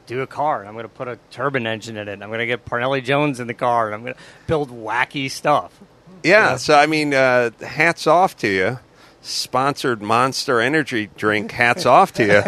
do 0.07 0.21
a 0.21 0.27
car, 0.27 0.59
and 0.59 0.67
I'm 0.67 0.73
going 0.75 0.83
to 0.83 0.89
put 0.89 1.07
a 1.07 1.17
turbine 1.31 1.65
engine 1.65 1.95
in 1.97 2.07
it. 2.07 2.13
and 2.13 2.23
I'm 2.23 2.29
going 2.29 2.39
to 2.39 2.45
get 2.45 2.65
Parnelli 2.65 3.03
Jones 3.03 3.39
in 3.39 3.47
the 3.47 3.53
car, 3.53 3.85
and 3.87 3.95
I'm 3.95 4.01
going 4.01 4.13
to 4.15 4.19
build 4.47 4.69
wacky 4.69 5.31
stuff. 5.31 5.79
yeah. 6.23 6.57
So 6.57 6.75
I 6.77 6.85
mean, 6.87 7.13
uh, 7.13 7.51
hats 7.61 8.05
off 8.07 8.35
to 8.37 8.47
you. 8.47 8.79
Sponsored 9.25 10.01
Monster 10.01 10.61
Energy 10.61 11.09
drink. 11.17 11.51
Hats 11.51 11.85
off 11.85 12.13
to 12.13 12.25
you. 12.25 12.41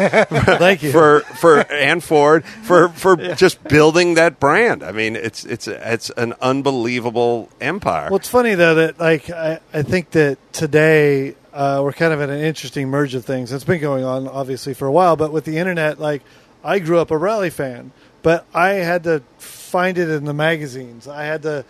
Thank 0.57 0.83
you. 0.83 0.91
for 0.91 1.21
for 1.21 1.59
and 1.71 2.03
Ford 2.03 2.45
for 2.45 2.89
for 2.89 3.15
just 3.35 3.63
building 3.63 4.13
that 4.13 4.39
brand. 4.39 4.83
I 4.83 4.91
mean, 4.91 5.15
it's 5.15 5.43
it's 5.45 5.67
it's 5.67 6.09
an 6.11 6.33
unbelievable 6.41 7.49
empire. 7.59 8.09
Well, 8.09 8.17
it's 8.17 8.29
funny 8.29 8.55
though 8.55 8.75
that 8.75 8.99
like 8.99 9.29
I, 9.29 9.59
I 9.73 9.81
think 9.81 10.11
that 10.11 10.37
today 10.53 11.35
uh, 11.51 11.81
we're 11.83 11.93
kind 11.93 12.13
of 12.13 12.21
at 12.21 12.29
an 12.29 12.39
interesting 12.39 12.89
merge 12.89 13.15
of 13.15 13.25
things. 13.25 13.51
It's 13.51 13.63
been 13.63 13.81
going 13.81 14.03
on 14.03 14.27
obviously 14.27 14.73
for 14.73 14.87
a 14.87 14.91
while, 14.91 15.15
but 15.15 15.31
with 15.31 15.45
the 15.45 15.57
internet, 15.57 15.99
like 15.99 16.21
I 16.63 16.79
grew 16.79 16.99
up 16.99 17.09
a 17.09 17.17
rally 17.17 17.49
fan, 17.49 17.91
but 18.21 18.45
I 18.53 18.69
had 18.73 19.03
to 19.05 19.23
find 19.39 19.97
it 19.97 20.09
in 20.09 20.25
the 20.25 20.33
magazines. 20.33 21.07
I 21.07 21.23
had 21.23 21.41
to 21.41 21.65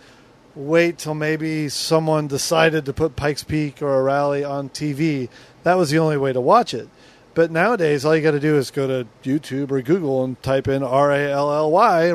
wait 0.58 0.98
till 0.98 1.14
maybe 1.14 1.68
someone 1.68 2.26
decided 2.26 2.84
to 2.84 2.92
put 2.92 3.14
Pikes 3.14 3.44
Peak 3.44 3.80
or 3.80 3.94
a 3.94 4.02
rally 4.02 4.42
on 4.42 4.68
TV. 4.70 5.28
That 5.62 5.76
was 5.76 5.90
the 5.90 5.98
only 6.00 6.16
way 6.16 6.32
to 6.32 6.40
watch 6.40 6.74
it. 6.74 6.88
But 7.34 7.52
nowadays, 7.52 8.04
all 8.04 8.16
you 8.16 8.22
got 8.22 8.32
to 8.32 8.40
do 8.40 8.56
is 8.56 8.72
go 8.72 8.88
to 8.88 9.06
YouTube 9.22 9.70
or 9.70 9.80
Google 9.80 10.24
and 10.24 10.42
type 10.42 10.66
in 10.66 10.82
R 10.82 11.12
A 11.12 11.30
L 11.30 11.52
L 11.52 11.70
Y, 11.70 12.08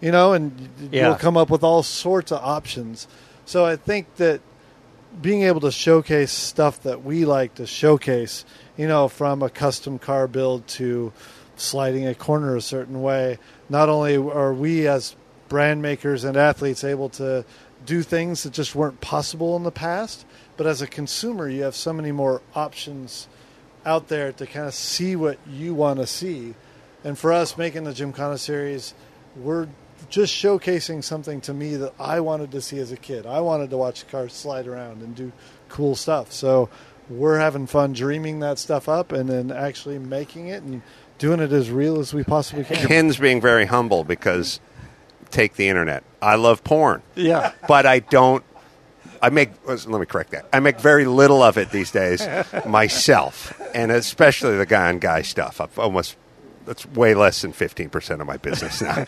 you 0.00 0.10
know, 0.10 0.32
and 0.32 0.68
Yeah. 0.90 1.06
you'll 1.06 1.14
come 1.16 1.36
up 1.36 1.48
with 1.50 1.62
all 1.62 1.84
sorts 1.84 2.32
of 2.32 2.40
options. 2.42 3.06
So 3.46 3.64
I 3.64 3.76
think 3.76 4.16
that 4.16 4.40
being 5.22 5.42
able 5.44 5.60
to 5.60 5.70
showcase 5.70 6.32
stuff 6.32 6.82
that 6.82 7.04
we 7.04 7.24
like 7.24 7.54
to 7.54 7.66
showcase, 7.66 8.44
you 8.76 8.88
know, 8.88 9.06
from 9.06 9.40
a 9.40 9.48
custom 9.50 10.00
car 10.00 10.26
build 10.26 10.66
to 10.66 11.12
sliding 11.54 12.08
a 12.08 12.14
corner 12.16 12.56
a 12.56 12.60
certain 12.60 13.00
way, 13.00 13.38
not 13.68 13.88
only 13.88 14.16
are 14.16 14.52
we 14.52 14.88
as 14.88 15.14
brand 15.48 15.80
makers 15.82 16.24
and 16.24 16.36
athletes 16.36 16.82
able 16.82 17.08
to 17.10 17.44
do 17.86 18.02
things 18.02 18.42
that 18.42 18.52
just 18.52 18.74
weren't 18.74 19.00
possible 19.00 19.56
in 19.56 19.62
the 19.62 19.70
past, 19.70 20.24
but 20.56 20.66
as 20.66 20.82
a 20.82 20.86
consumer, 20.86 21.48
you 21.48 21.62
have 21.62 21.74
so 21.74 21.92
many 21.92 22.12
more 22.12 22.42
options 22.54 23.28
out 23.84 24.08
there 24.08 24.32
to 24.32 24.46
kind 24.46 24.66
of 24.66 24.74
see 24.74 25.16
what 25.16 25.38
you 25.46 25.74
want 25.74 25.98
to 25.98 26.06
see. 26.06 26.54
And 27.02 27.18
for 27.18 27.32
us 27.32 27.58
making 27.58 27.84
the 27.84 27.92
Gymkhana 27.92 28.38
series, 28.38 28.94
we're 29.36 29.68
just 30.08 30.34
showcasing 30.34 31.04
something 31.04 31.40
to 31.42 31.52
me 31.52 31.76
that 31.76 31.92
I 31.98 32.20
wanted 32.20 32.50
to 32.52 32.60
see 32.60 32.78
as 32.78 32.92
a 32.92 32.96
kid. 32.96 33.26
I 33.26 33.40
wanted 33.40 33.70
to 33.70 33.76
watch 33.76 34.06
cars 34.08 34.32
slide 34.32 34.66
around 34.66 35.02
and 35.02 35.14
do 35.14 35.32
cool 35.68 35.94
stuff. 35.94 36.32
So 36.32 36.68
we're 37.08 37.38
having 37.38 37.66
fun 37.66 37.92
dreaming 37.92 38.40
that 38.40 38.58
stuff 38.58 38.88
up 38.88 39.12
and 39.12 39.28
then 39.28 39.50
actually 39.50 39.98
making 39.98 40.48
it 40.48 40.62
and 40.62 40.82
doing 41.18 41.40
it 41.40 41.52
as 41.52 41.70
real 41.70 41.98
as 41.98 42.14
we 42.14 42.24
possibly 42.24 42.64
can. 42.64 42.86
Ken's 42.88 43.18
being 43.18 43.40
very 43.40 43.66
humble 43.66 44.04
because 44.04 44.60
take 45.34 45.54
the 45.56 45.68
internet. 45.68 46.02
I 46.22 46.36
love 46.36 46.64
porn, 46.64 47.02
Yeah. 47.16 47.52
but 47.68 47.84
I 47.86 47.98
don't. 47.98 48.42
I 49.22 49.30
make. 49.30 49.50
Let 49.66 49.86
me 49.88 50.06
correct 50.06 50.30
that. 50.32 50.46
I 50.52 50.60
make 50.60 50.78
very 50.80 51.04
little 51.06 51.42
of 51.42 51.56
it 51.58 51.70
these 51.70 51.90
days 51.90 52.26
myself, 52.66 53.58
and 53.74 53.90
especially 53.92 54.56
the 54.56 54.66
guy 54.66 54.88
on 54.88 54.98
guy 54.98 55.22
stuff. 55.22 55.60
I've 55.60 55.78
almost. 55.78 56.16
That's 56.66 56.86
way 56.86 57.12
less 57.12 57.42
than 57.42 57.52
15% 57.52 58.22
of 58.22 58.26
my 58.26 58.38
business 58.38 58.80
now. 58.80 58.94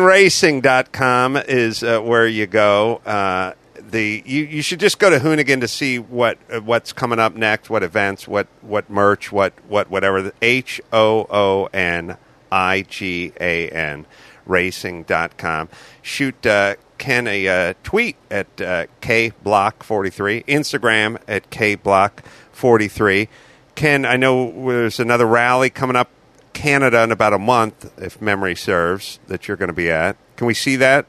Hooniganracing.com 0.00 1.36
is 1.36 1.82
uh, 1.82 2.00
where 2.00 2.26
you 2.26 2.46
go. 2.46 2.96
Uh, 3.06 3.52
the 3.90 4.22
you, 4.26 4.44
you 4.44 4.62
should 4.62 4.78
just 4.80 4.98
go 4.98 5.08
to 5.10 5.18
Hoonigan 5.18 5.60
to 5.60 5.68
see 5.68 5.98
what 5.98 6.38
uh, 6.52 6.60
what's 6.60 6.92
coming 6.92 7.18
up 7.18 7.34
next, 7.34 7.70
what 7.70 7.82
events, 7.82 8.28
what 8.28 8.46
what 8.60 8.90
merch, 8.90 9.32
what 9.32 9.52
what 9.68 9.90
whatever. 9.90 10.32
H 10.42 10.80
O 10.92 11.26
O 11.30 11.68
N 11.72 12.16
I 12.52 12.82
G 12.82 13.32
A 13.40 13.68
N 13.70 14.06
racing.com. 14.50 15.68
Shoot 16.02 16.46
uh, 16.46 16.76
Ken 16.98 17.26
a 17.26 17.48
uh, 17.48 17.74
tweet 17.82 18.16
at 18.30 18.46
uh, 18.60 18.86
kblock43, 19.00 20.44
Instagram 20.46 21.18
at 21.26 21.50
kblock43. 21.50 23.28
Ken, 23.74 24.04
I 24.04 24.16
know 24.16 24.50
there's 24.66 25.00
another 25.00 25.26
rally 25.26 25.70
coming 25.70 25.96
up 25.96 26.10
Canada 26.52 27.02
in 27.02 27.12
about 27.12 27.32
a 27.32 27.38
month, 27.38 27.90
if 27.98 28.20
memory 28.20 28.54
serves, 28.54 29.18
that 29.28 29.48
you're 29.48 29.56
going 29.56 29.68
to 29.68 29.74
be 29.74 29.90
at. 29.90 30.16
Can 30.36 30.46
we 30.46 30.54
see 30.54 30.76
that 30.76 31.06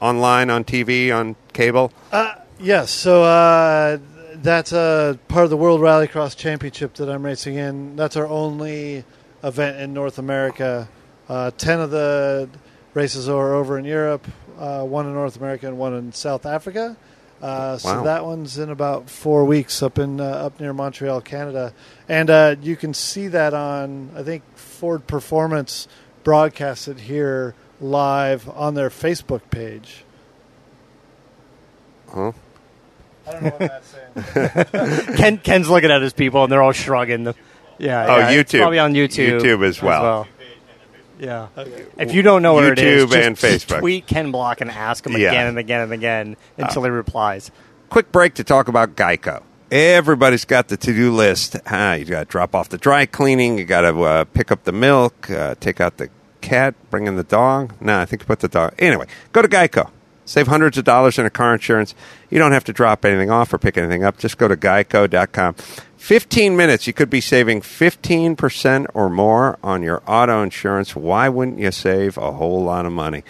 online, 0.00 0.50
on 0.50 0.64
TV, 0.64 1.14
on 1.14 1.36
cable? 1.52 1.92
Yes, 2.60 2.90
so 2.90 3.22
uh, 3.22 3.98
that's 4.34 4.72
a 4.72 5.16
part 5.28 5.44
of 5.44 5.50
the 5.50 5.56
World 5.56 5.80
Rallycross 5.80 6.36
Championship 6.36 6.94
that 6.94 7.08
I'm 7.08 7.24
racing 7.24 7.54
in. 7.54 7.94
That's 7.94 8.16
our 8.16 8.26
only 8.26 9.04
event 9.44 9.80
in 9.80 9.94
North 9.94 10.18
America. 10.18 10.88
Uh, 11.28 11.52
Ten 11.52 11.80
of 11.80 11.92
the 11.92 12.48
races 12.94 13.28
are 13.28 13.54
over 13.54 13.78
in 13.78 13.84
Europe, 13.84 14.26
uh, 14.58 14.82
one 14.82 15.06
in 15.06 15.14
North 15.14 15.36
America 15.36 15.66
and 15.66 15.78
one 15.78 15.94
in 15.94 16.12
South 16.12 16.46
Africa. 16.46 16.96
Uh, 17.40 17.78
so 17.78 17.88
Wow. 17.98 18.02
that 18.02 18.24
one's 18.24 18.58
in 18.58 18.68
about 18.70 19.08
four 19.08 19.44
weeks 19.44 19.80
up 19.82 19.96
in 19.98 20.20
uh, 20.20 20.24
up 20.24 20.58
near 20.58 20.72
Montreal, 20.72 21.20
Canada, 21.20 21.72
and 22.08 22.28
uh, 22.30 22.56
you 22.60 22.74
can 22.74 22.92
see 22.92 23.28
that 23.28 23.54
on 23.54 24.10
I 24.16 24.24
think 24.24 24.42
Ford 24.56 25.06
Performance 25.06 25.86
broadcasts 26.24 26.88
it 26.88 26.98
here 26.98 27.54
live 27.80 28.48
on 28.48 28.74
their 28.74 28.90
Facebook 28.90 29.42
page. 29.50 30.04
Huh? 32.12 32.32
I 33.26 33.32
don't 33.32 33.42
know 33.42 33.50
what 33.50 33.58
that's 33.58 33.94
saying. 34.34 35.06
Ken, 35.16 35.38
Ken's 35.38 35.68
looking 35.68 35.90
at 35.90 36.02
his 36.02 36.12
people, 36.12 36.42
and 36.42 36.50
they're 36.50 36.62
all 36.62 36.72
shrugging. 36.72 37.24
Yeah. 37.78 38.06
Oh, 38.08 38.16
yeah, 38.18 38.30
it's 38.30 38.52
YouTube. 38.52 38.58
probably 38.60 38.78
on 38.78 38.94
YouTube. 38.94 39.40
YouTube 39.40 39.64
as 39.64 39.80
well. 39.82 40.26
Yeah. 41.18 41.48
If 41.98 42.14
you 42.14 42.22
don't 42.22 42.42
know 42.42 42.54
where 42.54 42.72
it 42.72 42.78
is, 42.78 43.04
YouTube 43.04 43.12
just, 43.12 43.26
and 43.26 43.36
just 43.36 43.68
Facebook. 43.68 43.80
tweet 43.80 44.06
Ken 44.06 44.30
Block 44.30 44.60
and 44.60 44.70
ask 44.70 45.06
him 45.06 45.12
Yeah. 45.16 45.28
again 45.30 45.46
and 45.48 45.58
again 45.58 45.80
and 45.80 45.92
again 45.92 46.36
until 46.56 46.84
he 46.84 46.90
replies. 46.90 47.50
quick 47.90 48.12
break 48.12 48.34
to 48.34 48.44
talk 48.44 48.68
about 48.68 48.94
Geico. 48.96 49.42
Everybody's 49.70 50.44
got 50.44 50.68
the 50.68 50.76
to-do 50.76 51.12
list. 51.14 51.56
Ah, 51.66 51.94
you 51.94 52.04
got 52.06 52.20
to 52.20 52.24
drop 52.24 52.54
off 52.54 52.68
the 52.70 52.78
dry 52.78 53.04
cleaning. 53.06 53.58
You 53.58 53.64
got 53.64 53.82
to 53.82 54.00
uh, 54.02 54.24
pick 54.24 54.50
up 54.50 54.64
the 54.64 54.72
milk, 54.72 55.30
uh, 55.30 55.54
take 55.60 55.80
out 55.80 55.98
the 55.98 56.08
cat, 56.40 56.74
bring 56.90 57.06
in 57.06 57.16
the 57.16 57.24
dog. 57.24 57.74
No, 57.80 57.98
I 58.00 58.06
think 58.06 58.22
you 58.22 58.26
put 58.26 58.40
the 58.40 58.48
dog. 58.48 58.74
Anyway, 58.78 59.06
go 59.32 59.42
to 59.42 59.48
Geico. 59.48 59.90
Save 60.24 60.46
hundreds 60.48 60.76
of 60.78 60.84
dollars 60.84 61.18
in 61.18 61.24
a 61.24 61.30
car 61.30 61.54
insurance. 61.54 61.94
You 62.28 62.38
don't 62.38 62.52
have 62.52 62.64
to 62.64 62.72
drop 62.72 63.04
anything 63.06 63.30
off 63.30 63.52
or 63.52 63.58
pick 63.58 63.78
anything 63.78 64.04
up. 64.04 64.18
Just 64.18 64.36
go 64.36 64.46
to 64.48 64.56
geico.com. 64.56 65.54
15 65.98 66.56
minutes, 66.56 66.86
you 66.86 66.92
could 66.92 67.10
be 67.10 67.20
saving 67.20 67.60
15% 67.60 68.86
or 68.94 69.10
more 69.10 69.58
on 69.62 69.82
your 69.82 70.02
auto 70.06 70.42
insurance. 70.42 70.94
Why 70.94 71.28
wouldn't 71.28 71.58
you 71.58 71.72
save 71.72 72.16
a 72.16 72.32
whole 72.32 72.62
lot 72.62 72.86
of 72.86 72.92
money? 72.92 73.24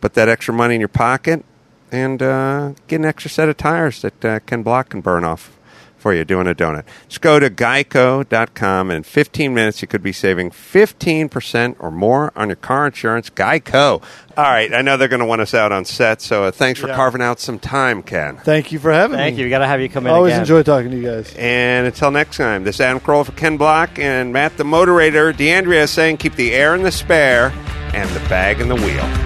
Put 0.00 0.14
that 0.14 0.28
extra 0.28 0.54
money 0.54 0.76
in 0.76 0.80
your 0.80 0.88
pocket 0.88 1.44
and 1.90 2.22
uh, 2.22 2.72
get 2.86 3.00
an 3.00 3.04
extra 3.04 3.28
set 3.28 3.48
of 3.48 3.56
tires 3.56 4.02
that 4.02 4.24
uh, 4.24 4.38
Ken 4.40 4.62
Block 4.62 4.94
and 4.94 5.02
burn 5.02 5.24
off 5.24 5.55
for 5.96 6.12
you 6.14 6.24
doing 6.24 6.46
a 6.46 6.54
donut. 6.54 6.84
Just 7.08 7.20
go 7.20 7.38
to 7.38 7.48
geico.com 7.50 8.90
and 8.90 8.96
in 8.98 9.02
15 9.02 9.54
minutes 9.54 9.82
you 9.82 9.88
could 9.88 10.02
be 10.02 10.12
saving 10.12 10.50
15% 10.50 11.76
or 11.78 11.90
more 11.90 12.32
on 12.36 12.48
your 12.48 12.56
car 12.56 12.86
insurance. 12.86 13.30
Geico. 13.30 14.02
All 14.36 14.44
right, 14.44 14.72
I 14.72 14.82
know 14.82 14.96
they're 14.96 15.08
going 15.08 15.20
to 15.20 15.26
want 15.26 15.40
us 15.40 15.54
out 15.54 15.72
on 15.72 15.84
set, 15.86 16.20
so 16.20 16.44
uh, 16.44 16.50
thanks 16.50 16.78
for 16.78 16.88
Yeah. 16.88 16.94
carving 16.96 17.22
out 17.22 17.40
some 17.40 17.58
time, 17.58 18.02
Ken. 18.02 18.36
Thank 18.36 18.70
you 18.70 18.78
for 18.78 18.92
having 18.92 19.16
Thank 19.16 19.18
me. 19.18 19.30
Thank 19.30 19.38
you. 19.38 19.44
We 19.46 19.50
got 19.50 19.58
to 19.60 19.66
have 19.66 19.80
you 19.80 19.88
come 19.88 20.06
in 20.06 20.12
Always 20.12 20.32
again. 20.32 20.42
enjoy 20.42 20.62
talking 20.62 20.90
to 20.90 20.96
you 20.96 21.04
guys. 21.04 21.34
And 21.38 21.86
until 21.86 22.10
next 22.10 22.36
time, 22.36 22.64
this 22.64 22.76
is 22.76 22.80
Adam 22.82 23.00
Carolla 23.00 23.24
for 23.26 23.32
Ken 23.32 23.56
Block 23.56 23.98
and 23.98 24.32
Matt 24.32 24.56
the 24.58 24.64
Moderator. 24.64 25.32
D'Andrea 25.32 25.86
saying 25.86 26.18
keep 26.18 26.34
the 26.34 26.52
air 26.52 26.74
in 26.74 26.82
the 26.82 26.92
spare 26.92 27.52
and 27.94 28.08
the 28.10 28.20
bag 28.28 28.60
in 28.60 28.68
the 28.68 28.76
wheel. 28.76 29.25